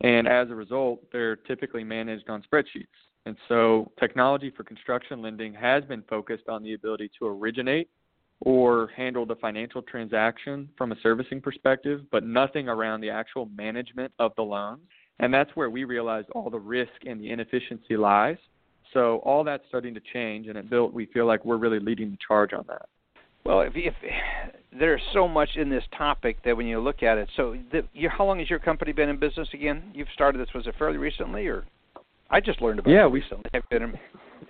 And 0.00 0.26
as 0.26 0.50
a 0.50 0.54
result, 0.54 1.00
they're 1.12 1.36
typically 1.36 1.84
managed 1.84 2.28
on 2.28 2.42
spreadsheets. 2.42 2.86
And 3.26 3.36
so 3.48 3.90
technology 3.98 4.52
for 4.54 4.64
construction 4.64 5.22
lending 5.22 5.54
has 5.54 5.84
been 5.84 6.02
focused 6.08 6.48
on 6.48 6.62
the 6.62 6.74
ability 6.74 7.10
to 7.18 7.26
originate 7.26 7.88
or 8.44 8.88
handle 8.94 9.24
the 9.24 9.36
financial 9.36 9.82
transaction 9.82 10.68
from 10.76 10.92
a 10.92 10.96
servicing 11.02 11.40
perspective, 11.40 12.02
but 12.12 12.24
nothing 12.24 12.68
around 12.68 13.00
the 13.00 13.10
actual 13.10 13.48
management 13.56 14.12
of 14.18 14.32
the 14.36 14.42
loans. 14.42 14.82
And 15.18 15.32
that's 15.32 15.50
where 15.54 15.70
we 15.70 15.84
realized 15.84 16.28
all 16.34 16.50
the 16.50 16.58
risk 16.58 16.92
and 17.06 17.20
the 17.20 17.30
inefficiency 17.30 17.96
lies. 17.96 18.36
So 18.92 19.18
all 19.24 19.44
that's 19.44 19.64
starting 19.68 19.94
to 19.94 20.00
change, 20.12 20.46
and 20.46 20.58
at 20.58 20.68
Built, 20.68 20.92
we 20.92 21.06
feel 21.06 21.26
like 21.26 21.44
we're 21.44 21.56
really 21.56 21.80
leading 21.80 22.10
the 22.10 22.18
charge 22.26 22.52
on 22.52 22.64
that. 22.68 22.86
Well, 23.44 23.60
if, 23.62 23.72
if 23.76 23.94
there's 24.78 25.02
so 25.12 25.26
much 25.26 25.50
in 25.56 25.68
this 25.68 25.84
topic 25.96 26.38
that 26.44 26.56
when 26.56 26.66
you 26.66 26.80
look 26.80 27.02
at 27.02 27.18
it, 27.18 27.28
so 27.36 27.56
the, 27.72 27.82
you, 27.92 28.08
how 28.08 28.24
long 28.24 28.38
has 28.38 28.50
your 28.50 28.58
company 28.58 28.92
been 28.92 29.08
in 29.08 29.18
business 29.18 29.48
again? 29.52 29.90
You've 29.94 30.08
started 30.14 30.38
this 30.38 30.52
was 30.54 30.66
it 30.66 30.74
fairly 30.78 30.98
recently, 30.98 31.46
or 31.46 31.64
I 32.30 32.40
just 32.40 32.60
learned 32.62 32.80
about 32.80 32.90
yeah, 32.90 33.06
it 33.06 33.10
recently. 33.10 33.50
Have 33.52 33.68
been 33.70 33.82
in, 33.82 33.98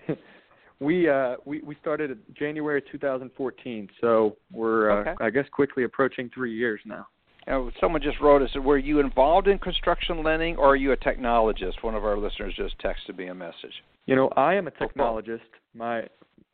we 0.81 1.09
uh 1.09 1.37
we 1.45 1.61
we 1.63 1.77
started 1.81 2.11
in 2.11 2.19
January 2.35 2.83
2014, 2.91 3.89
so 4.01 4.37
we're 4.53 4.91
uh, 4.91 5.11
okay. 5.11 5.25
I 5.25 5.31
guess 5.31 5.45
quickly 5.53 5.85
approaching 5.85 6.31
three 6.35 6.55
years 6.55 6.81
now. 6.85 7.07
Now, 7.47 7.71
someone 7.79 8.01
just 8.01 8.21
wrote 8.21 8.41
us. 8.41 8.49
Were 8.55 8.79
you 8.79 9.01
involved 9.01 9.49
in 9.49 9.59
construction 9.59 10.23
lending, 10.23 10.57
or 10.57 10.69
are 10.69 10.77
you 10.77 10.93
a 10.93 10.97
technologist? 10.97 11.83
One 11.83 11.95
of 11.95 12.05
our 12.05 12.17
listeners 12.17 12.55
just 12.57 12.75
texted 12.79 13.19
me 13.19 13.27
a 13.27 13.35
message. 13.35 13.83
You 14.07 14.17
know, 14.17 14.29
I 14.35 14.55
am 14.55 14.67
a 14.67 14.71
technologist. 14.71 15.41
My 15.75 16.05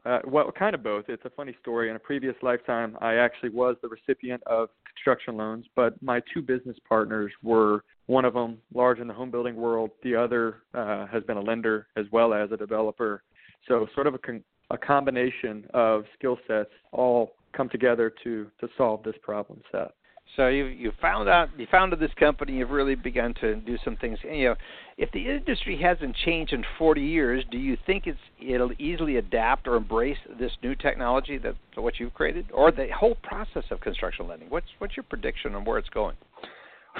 uh, 0.05 0.21
well, 0.27 0.51
kind 0.51 0.75
of 0.75 0.83
both. 0.83 1.05
It's 1.09 1.25
a 1.25 1.31
funny 1.31 1.55
story. 1.61 1.91
In 1.91 1.97
a 1.97 1.99
previous 1.99 2.35
lifetime, 2.43 2.97
I 3.01 3.15
actually 3.17 3.51
was 3.51 3.77
the 3.83 3.89
recipient 3.89 4.43
of 4.47 4.71
construction 4.87 5.37
loans, 5.37 5.67
but 5.77 6.01
my 6.03 6.21
two 6.33 6.43
business 6.43 6.77
partners 6.89 7.33
were 7.43 7.85
one 8.07 8.25
of 8.25 8.35
them 8.35 8.59
large 8.75 8.99
in 8.99 9.07
the 9.07 9.15
home 9.15 9.31
building 9.31 9.57
world. 9.57 9.91
The 10.03 10.17
other 10.17 10.57
uh, 10.75 11.07
has 11.07 11.23
been 11.25 11.37
a 11.37 11.43
lender 11.43 11.87
as 11.97 12.07
well 12.11 12.35
as 12.35 12.51
a 12.51 12.57
developer. 12.57 13.23
So, 13.68 13.87
sort 13.94 14.07
of 14.07 14.14
a, 14.14 14.18
con- 14.18 14.44
a 14.70 14.79
combination 14.79 15.66
of 15.75 16.05
skill 16.18 16.38
sets 16.46 16.70
all 16.92 17.33
come 17.53 17.68
together 17.68 18.12
to 18.25 18.46
to 18.61 18.68
solve 18.77 19.03
this 19.03 19.16
problem 19.23 19.61
set. 19.73 19.92
So 20.37 20.46
you 20.46 20.66
you 20.66 20.92
found 21.01 21.29
out 21.29 21.49
you 21.59 21.66
founded 21.70 21.99
this 21.99 22.12
company. 22.18 22.55
You've 22.59 22.70
really 22.70 22.94
begun 22.94 23.35
to 23.40 23.57
do 23.57 23.77
some 23.85 23.96
things. 23.96 24.18
You 24.23 24.51
know, 24.51 24.55
if 24.96 25.11
the 25.12 25.29
industry 25.29 25.81
hasn't 25.81 26.14
changed 26.25 26.53
in 26.53 26.64
40 26.79 27.01
years, 27.01 27.44
do 27.51 27.59
you 27.59 27.77
think 27.85 28.07
it's 28.07 28.18
it'll 28.40 28.73
easily 28.79 29.16
adapt 29.16 29.66
or 29.66 29.75
embrace 29.77 30.18
this 30.38 30.53
new 30.62 30.75
technology 30.75 31.38
that 31.38 31.55
what 31.75 31.99
you've 31.99 32.14
created, 32.14 32.46
or 32.53 32.70
the 32.70 32.88
whole 32.96 33.16
process 33.23 33.64
of 33.70 33.81
construction 33.81 34.29
lending? 34.29 34.49
What's 34.51 34.68
what's 34.79 34.96
your 34.96 35.05
prediction 35.05 35.55
on 35.55 35.64
where 35.64 35.79
it's 35.79 35.88
going? 35.88 36.16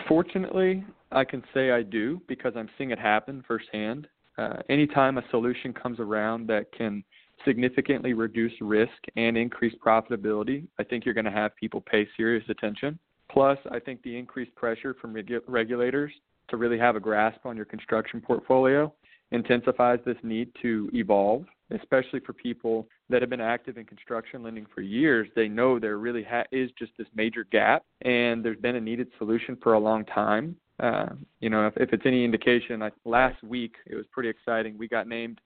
Fortunately, 0.09 0.85
I 1.12 1.25
can 1.25 1.42
say 1.55 1.70
I 1.70 1.83
do 1.83 2.20
because 2.27 2.55
I'm 2.57 2.68
seeing 2.79 2.90
it 2.90 2.99
happen 2.99 3.44
firsthand. 3.46 4.09
Uh, 4.40 4.57
anytime 4.70 5.18
a 5.18 5.22
solution 5.31 5.70
comes 5.72 6.00
around 6.00 6.46
that 6.46 6.72
can 6.72 7.05
significantly 7.44 8.14
reduce 8.14 8.53
risk 8.62 8.92
and 9.16 9.37
increase 9.37 9.74
profitability, 9.85 10.66
I 10.79 10.85
think 10.85 11.05
you're 11.05 11.14
going 11.14 11.26
to 11.26 11.31
have 11.31 11.55
people 11.57 11.83
pay 11.83 12.09
serious 12.16 12.44
attention. 12.48 12.98
Plus, 13.31 13.59
I 13.70 13.79
think 13.79 14.03
the 14.03 14.16
increased 14.16 14.55
pressure 14.55 14.96
from 14.98 15.12
regu- 15.12 15.42
regulators 15.46 16.11
to 16.48 16.57
really 16.57 16.79
have 16.79 16.96
a 16.96 17.00
grasp 17.00 17.44
on 17.44 17.55
your 17.55 17.66
construction 17.66 18.20
portfolio 18.20 18.92
intensifies 19.31 19.98
this 20.07 20.16
need 20.22 20.50
to 20.62 20.90
evolve, 20.94 21.44
especially 21.70 22.20
for 22.20 22.33
people 22.33 22.88
that 23.11 23.20
have 23.20 23.31
been 23.31 23.42
active 23.42 23.76
in 23.76 23.85
construction 23.85 24.42
lending 24.42 24.66
for 24.74 24.81
years. 24.81 25.29
They 25.37 25.48
know 25.48 25.79
there 25.79 25.98
really 25.98 26.24
ha- 26.24 26.44
is 26.50 26.70
just 26.79 26.92
this 26.96 27.07
major 27.14 27.44
gap, 27.53 27.85
and 28.03 28.42
there's 28.42 28.59
been 28.59 28.76
a 28.76 28.81
needed 28.81 29.09
solution 29.18 29.57
for 29.62 29.74
a 29.74 29.79
long 29.79 30.05
time. 30.07 30.57
Uh, 30.81 31.07
you 31.40 31.51
know, 31.51 31.66
if, 31.66 31.77
if 31.77 31.93
it's 31.93 32.05
any 32.07 32.25
indication, 32.25 32.83
I, 32.83 32.90
last 33.05 33.43
week 33.43 33.75
it 33.87 33.95
was 33.95 34.07
pretty 34.12 34.29
exciting. 34.29 34.79
We 34.79 34.88
got 34.88 35.07
named 35.07 35.40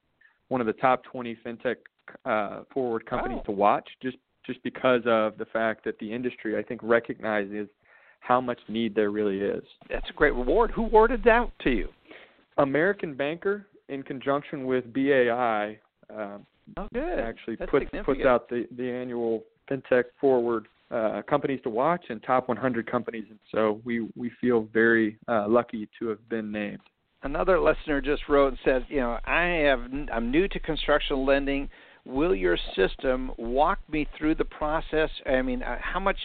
one 0.48 0.60
of 0.60 0.66
the 0.66 0.72
top 0.74 1.02
20 1.04 1.36
fintech 1.44 1.76
uh, 2.24 2.62
forward 2.72 3.06
companies 3.06 3.38
oh. 3.40 3.46
to 3.46 3.52
watch 3.52 3.88
just 4.02 4.16
just 4.46 4.62
because 4.62 5.00
of 5.06 5.38
the 5.38 5.46
fact 5.46 5.84
that 5.84 5.98
the 5.98 6.12
industry, 6.12 6.58
I 6.58 6.62
think, 6.62 6.80
recognizes 6.82 7.66
how 8.20 8.42
much 8.42 8.58
need 8.68 8.94
there 8.94 9.10
really 9.10 9.40
is. 9.40 9.64
That's 9.88 10.08
a 10.10 10.12
great 10.12 10.34
reward. 10.34 10.70
Who 10.72 10.84
awarded 10.84 11.24
that 11.24 11.50
to 11.62 11.70
you? 11.70 11.88
American 12.58 13.14
Banker, 13.14 13.66
in 13.88 14.02
conjunction 14.02 14.66
with 14.66 14.92
BAI, 14.92 15.78
uh, 16.14 16.38
oh, 16.76 16.88
good. 16.92 17.18
actually 17.18 17.56
That's 17.56 17.70
puts 17.70 17.86
puts 18.04 18.24
out 18.24 18.48
the 18.48 18.66
the 18.76 18.90
annual 18.90 19.44
FinTech 19.70 20.04
Forward 20.20 20.68
uh, 20.94 21.22
companies 21.28 21.60
to 21.64 21.70
watch 21.70 22.04
and 22.08 22.22
top 22.22 22.48
100 22.48 22.90
companies, 22.90 23.24
and 23.28 23.38
so 23.52 23.80
we 23.84 24.08
we 24.16 24.30
feel 24.40 24.68
very 24.72 25.18
uh, 25.28 25.46
lucky 25.48 25.88
to 25.98 26.08
have 26.08 26.28
been 26.28 26.52
named. 26.52 26.80
Another 27.22 27.58
listener 27.58 28.00
just 28.00 28.28
wrote 28.28 28.48
and 28.48 28.58
said, 28.64 28.86
you 28.88 29.00
know, 29.00 29.18
I 29.24 29.44
have 29.66 29.80
I'm 30.12 30.30
new 30.30 30.46
to 30.48 30.60
construction 30.60 31.24
lending 31.26 31.68
will 32.06 32.34
your 32.34 32.58
system 32.76 33.32
walk 33.36 33.78
me 33.90 34.06
through 34.16 34.34
the 34.34 34.44
process? 34.44 35.10
I 35.26 35.42
mean, 35.42 35.62
uh, 35.62 35.78
how 35.80 36.00
much 36.00 36.18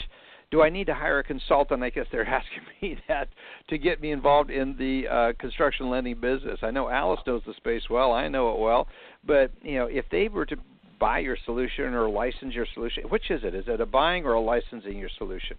do 0.51 0.61
I 0.61 0.69
need 0.69 0.87
to 0.87 0.93
hire 0.93 1.19
a 1.19 1.23
consultant? 1.23 1.83
I 1.83 1.89
guess 1.89 2.05
they're 2.11 2.25
asking 2.27 2.63
me 2.81 2.97
that 3.07 3.29
to 3.69 3.77
get 3.77 4.01
me 4.01 4.11
involved 4.11 4.49
in 4.49 4.75
the 4.77 5.07
uh, 5.07 5.33
construction 5.39 5.89
lending 5.89 6.19
business. 6.19 6.59
I 6.61 6.71
know 6.71 6.89
Alice 6.89 7.21
knows 7.25 7.41
the 7.45 7.53
space 7.55 7.83
well. 7.89 8.11
I 8.11 8.27
know 8.27 8.53
it 8.53 8.59
well. 8.59 8.87
But 9.25 9.51
you 9.61 9.77
know, 9.77 9.85
if 9.85 10.05
they 10.11 10.27
were 10.27 10.45
to 10.45 10.57
buy 10.99 11.19
your 11.19 11.37
solution 11.45 11.93
or 11.93 12.09
license 12.09 12.53
your 12.53 12.67
solution, 12.73 13.03
which 13.09 13.29
is 13.29 13.41
it? 13.43 13.55
Is 13.55 13.65
it 13.67 13.81
a 13.81 13.85
buying 13.85 14.25
or 14.25 14.33
a 14.33 14.41
licensing 14.41 14.97
your 14.97 15.09
solution? 15.17 15.57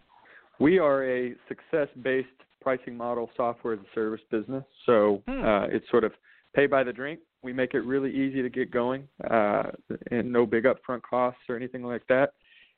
We 0.58 0.78
are 0.78 1.04
a 1.04 1.34
success-based 1.48 2.28
pricing 2.60 2.96
model 2.96 3.30
software 3.36 3.74
as 3.74 3.80
a 3.80 3.94
service 3.94 4.20
business. 4.30 4.64
So 4.86 5.22
hmm. 5.26 5.44
uh, 5.44 5.64
it's 5.66 5.88
sort 5.90 6.04
of 6.04 6.12
pay 6.54 6.66
by 6.66 6.84
the 6.84 6.92
drink. 6.92 7.20
We 7.42 7.52
make 7.52 7.72
it 7.72 7.80
really 7.80 8.10
easy 8.10 8.42
to 8.42 8.50
get 8.50 8.70
going, 8.70 9.08
uh, 9.30 9.62
and 10.10 10.30
no 10.30 10.44
big 10.44 10.64
upfront 10.64 11.00
costs 11.08 11.40
or 11.48 11.56
anything 11.56 11.82
like 11.82 12.02
that. 12.08 12.34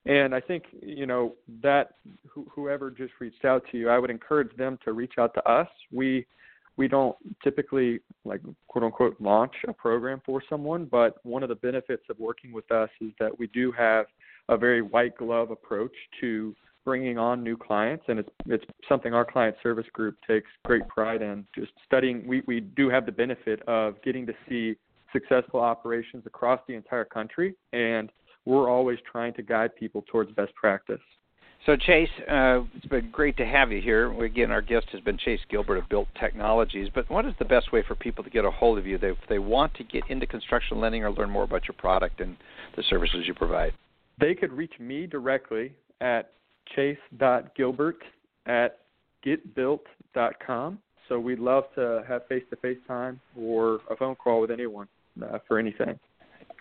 And 0.06 0.34
I 0.34 0.40
think 0.40 0.64
you 0.80 1.06
know 1.06 1.34
that 1.62 1.94
wh- 2.34 2.48
whoever 2.48 2.90
just 2.90 3.12
reached 3.20 3.44
out 3.44 3.64
to 3.72 3.78
you, 3.78 3.88
I 3.88 3.98
would 3.98 4.10
encourage 4.10 4.56
them 4.56 4.78
to 4.84 4.92
reach 4.92 5.14
out 5.18 5.34
to 5.34 5.48
us. 5.48 5.68
We 5.92 6.26
we 6.76 6.88
don't 6.88 7.16
typically 7.42 8.00
like 8.24 8.40
quote 8.68 8.84
unquote 8.84 9.16
launch 9.20 9.54
a 9.68 9.72
program 9.72 10.20
for 10.24 10.42
someone, 10.48 10.86
but 10.86 11.24
one 11.24 11.42
of 11.42 11.48
the 11.48 11.54
benefits 11.56 12.04
of 12.08 12.18
working 12.18 12.52
with 12.52 12.70
us 12.72 12.90
is 13.00 13.10
that 13.20 13.38
we 13.38 13.46
do 13.48 13.72
have 13.72 14.06
a 14.48 14.56
very 14.56 14.82
white 14.82 15.16
glove 15.16 15.50
approach 15.50 15.94
to 16.20 16.54
bringing 16.84 17.16
on 17.18 17.42
new 17.42 17.56
clients, 17.56 18.04
and 18.08 18.18
it's 18.18 18.28
it's 18.46 18.64
something 18.88 19.14
our 19.14 19.24
client 19.24 19.56
service 19.62 19.86
group 19.92 20.16
takes 20.26 20.50
great 20.64 20.86
pride 20.88 21.22
in. 21.22 21.46
Just 21.54 21.72
studying, 21.86 22.26
we 22.26 22.42
we 22.46 22.60
do 22.60 22.88
have 22.88 23.06
the 23.06 23.12
benefit 23.12 23.62
of 23.68 24.00
getting 24.02 24.26
to 24.26 24.32
see 24.48 24.74
successful 25.12 25.60
operations 25.60 26.24
across 26.26 26.60
the 26.66 26.74
entire 26.74 27.04
country, 27.04 27.54
and 27.72 28.10
we're 28.44 28.68
always 28.68 28.98
trying 29.10 29.34
to 29.34 29.42
guide 29.42 29.74
people 29.76 30.04
towards 30.10 30.32
best 30.32 30.54
practice. 30.54 31.00
So 31.64 31.76
Chase, 31.76 32.08
uh, 32.28 32.62
it's 32.74 32.86
been 32.86 33.10
great 33.12 33.36
to 33.36 33.46
have 33.46 33.70
you 33.70 33.80
here. 33.80 34.12
Again, 34.24 34.50
our 34.50 34.60
guest 34.62 34.86
has 34.90 35.00
been 35.00 35.16
Chase 35.16 35.38
Gilbert 35.48 35.76
of 35.76 35.88
Built 35.88 36.08
Technologies. 36.18 36.88
But 36.92 37.08
what 37.08 37.24
is 37.24 37.34
the 37.38 37.44
best 37.44 37.72
way 37.72 37.84
for 37.86 37.94
people 37.94 38.24
to 38.24 38.30
get 38.30 38.44
a 38.44 38.50
hold 38.50 38.78
of 38.78 38.86
you 38.86 38.98
if 39.00 39.16
they 39.28 39.38
want 39.38 39.72
to 39.74 39.84
get 39.84 40.02
into 40.08 40.26
construction 40.26 40.80
lending 40.80 41.04
or 41.04 41.12
learn 41.12 41.30
more 41.30 41.44
about 41.44 41.68
your 41.68 41.76
product 41.78 42.20
and 42.20 42.36
the 42.74 42.82
services 42.90 43.28
you 43.28 43.34
provide? 43.34 43.72
They 44.20 44.34
could 44.34 44.52
reach 44.52 44.72
me 44.80 45.06
directly 45.06 45.72
at 46.00 46.32
chase.gilbert 46.74 48.02
at 48.46 48.78
getbuilt.com. 49.24 50.78
So 51.08 51.20
we'd 51.20 51.38
love 51.38 51.64
to 51.76 52.02
have 52.08 52.26
face-to-face 52.26 52.78
time 52.88 53.20
or 53.38 53.80
a 53.88 53.96
phone 53.96 54.16
call 54.16 54.40
with 54.40 54.50
anyone 54.50 54.88
uh, 55.22 55.38
for 55.46 55.60
anything. 55.60 55.98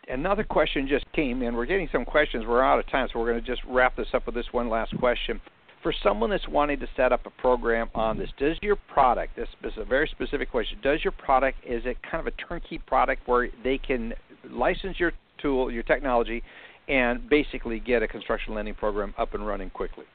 Another 0.07 0.43
question 0.43 0.87
just 0.87 1.05
came 1.13 1.41
in. 1.41 1.55
We're 1.55 1.65
getting 1.65 1.89
some 1.91 2.05
questions. 2.05 2.45
We're 2.47 2.63
out 2.63 2.79
of 2.79 2.89
time, 2.89 3.07
so 3.11 3.19
we're 3.19 3.31
going 3.31 3.43
to 3.43 3.47
just 3.47 3.61
wrap 3.67 3.95
this 3.95 4.07
up 4.13 4.25
with 4.25 4.35
this 4.35 4.47
one 4.51 4.69
last 4.69 4.97
question. 4.97 5.39
For 5.83 5.93
someone 6.03 6.29
that's 6.29 6.47
wanting 6.47 6.79
to 6.79 6.87
set 6.95 7.11
up 7.11 7.25
a 7.25 7.29
program 7.29 7.89
on 7.95 8.17
this, 8.17 8.29
does 8.37 8.55
your 8.61 8.75
product, 8.75 9.35
this 9.35 9.47
is 9.63 9.73
a 9.77 9.85
very 9.85 10.07
specific 10.07 10.51
question, 10.51 10.77
does 10.83 11.03
your 11.03 11.11
product, 11.11 11.57
is 11.65 11.83
it 11.85 11.97
kind 12.03 12.25
of 12.25 12.31
a 12.31 12.37
turnkey 12.37 12.77
product 12.77 13.27
where 13.27 13.49
they 13.63 13.79
can 13.79 14.13
license 14.49 14.99
your 14.99 15.11
tool, 15.39 15.71
your 15.71 15.83
technology, 15.83 16.43
and 16.87 17.27
basically 17.29 17.79
get 17.79 18.03
a 18.03 18.07
construction 18.07 18.53
lending 18.53 18.75
program 18.75 19.13
up 19.17 19.33
and 19.33 19.45
running 19.45 19.69
quickly. 19.69 20.05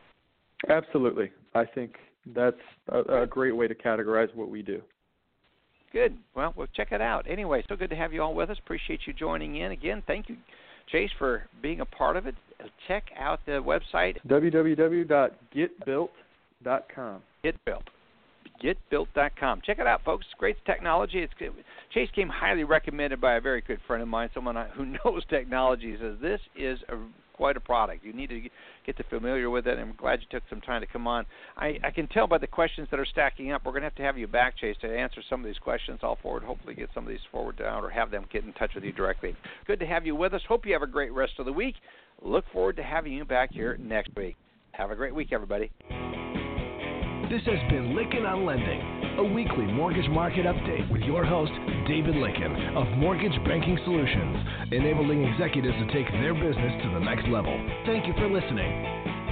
Absolutely. 0.69 1.31
I 1.55 1.65
think 1.65 1.97
that's 2.35 2.57
a, 2.89 3.23
a 3.23 3.27
great 3.27 3.57
way 3.57 3.67
to 3.69 3.75
categorize 3.75 4.35
what 4.35 4.51
we 4.51 4.63
do. 4.63 4.83
Good. 5.97 6.17
Well, 6.35 6.53
we'll 6.55 6.67
check 6.77 6.93
it 6.93 7.01
out. 7.01 7.25
Anyway, 7.27 7.65
so 7.71 7.75
good 7.75 7.89
to 7.89 7.97
have 7.97 8.13
you 8.13 8.21
all 8.21 8.35
with 8.35 8.51
us. 8.51 8.59
Appreciate 8.59 9.01
you 9.07 9.15
joining 9.15 9.57
in. 9.57 9.73
Again, 9.73 10.03
thank 10.07 10.29
you 10.29 10.37
Chase, 10.93 11.09
for 11.19 11.45
being 11.63 11.81
a 11.81 11.87
part 11.87 12.19
of 12.19 12.27
it. 12.27 12.35
Check 12.87 13.05
out 13.19 13.41
the 13.47 13.53
website 13.53 14.17
www.getbuilt.com. 14.29 17.23
Get 17.43 17.65
Built. 17.65 17.85
GetBuilt.com. 18.63 19.63
Check 19.65 19.79
it 19.79 19.87
out, 19.87 20.05
folks. 20.05 20.27
Great 20.39 20.57
technology. 20.67 21.19
It's 21.19 21.33
Chase 21.93 22.11
came 22.15 22.29
highly 22.29 22.65
recommended 22.65 23.19
by 23.21 23.37
a 23.37 23.41
very 23.41 23.63
good 23.63 23.79
friend 23.87 24.03
of 24.03 24.09
mine, 24.09 24.29
someone 24.35 24.57
who 24.75 24.85
knows 25.05 25.23
technology. 25.31 25.93
He 25.93 25.99
says 25.99 26.17
this 26.21 26.41
is 26.57 26.79
a 26.89 26.97
quite 27.37 27.57
a 27.57 27.61
product. 27.61 28.05
You 28.05 28.13
need 28.13 28.29
to 28.31 28.41
get 28.85 28.97
to 28.97 29.05
familiar 29.05 29.51
with 29.51 29.67
it. 29.67 29.79
I'm 29.79 29.95
glad 29.97 30.21
you 30.21 30.27
took 30.31 30.43
some 30.49 30.61
time 30.61 30.81
to 30.81 30.87
come 30.87 31.07
on. 31.07 31.27
I, 31.57 31.79
I 31.85 31.91
can 31.91 32.07
tell 32.09 32.27
by 32.27 32.39
the 32.39 32.47
questions 32.47 32.89
that 32.91 33.01
are 33.01 33.07
stacking 33.07 33.53
up. 33.53 33.65
We're 33.65 33.73
going 33.73 33.83
to 33.83 33.89
have 33.89 33.95
to 33.97 34.03
have 34.03 34.19
you 34.19 34.27
back, 34.27 34.57
Chase, 34.57 34.77
to 34.81 34.89
answer 34.89 35.23
some 35.29 35.41
of 35.41 35.47
these 35.47 35.59
questions. 35.59 36.01
I'll 36.03 36.19
forward, 36.23 36.43
hopefully, 36.43 36.75
get 36.75 36.89
some 36.95 37.05
of 37.05 37.11
these 37.11 37.21
forward 37.31 37.59
down 37.59 37.85
or 37.85 37.91
have 37.91 38.11
them 38.11 38.27
get 38.33 38.45
in 38.45 38.53
touch 38.55 38.73
with 38.75 38.85
you 38.85 38.93
directly. 38.93 39.37
Good 39.67 39.81
to 39.81 39.87
have 39.87 40.07
you 40.07 40.17
with 40.17 40.35
us. 40.35 40.43
Hope 40.49 40.67
you 40.67 40.73
have 40.73 40.83
a 40.83 40.87
great 40.87 41.13
rest 41.13 41.35
of 41.39 41.47
the 41.47 41.53
week. 41.53 41.75
Look 42.23 42.45
forward 42.53 42.77
to 42.77 42.83
having 42.83 43.13
you 43.13 43.25
back 43.25 43.53
here 43.53 43.77
next 43.81 44.11
week. 44.17 44.37
Have 44.73 44.91
a 44.91 44.97
great 44.97 45.15
week, 45.15 45.33
everybody. 45.33 45.71
This 47.29 47.43
has 47.47 47.59
been 47.69 47.91
Lykken 47.91 48.23
on 48.23 48.47
Lending, 48.47 49.19
a 49.19 49.25
weekly 49.25 49.67
mortgage 49.67 50.09
market 50.11 50.47
update 50.47 50.89
with 50.93 51.03
your 51.03 51.25
host, 51.25 51.51
David 51.89 52.15
Lykken 52.15 52.77
of 52.77 52.87
Mortgage 52.99 53.35
Banking 53.45 53.77
Solutions, 53.83 54.71
enabling 54.71 55.25
executives 55.25 55.75
to 55.75 55.93
take 55.93 56.07
their 56.23 56.35
business 56.35 56.71
to 56.85 56.89
the 56.95 57.01
next 57.01 57.27
level. 57.27 57.51
Thank 57.85 58.07
you 58.07 58.15
for 58.15 58.31
listening. 58.31 59.26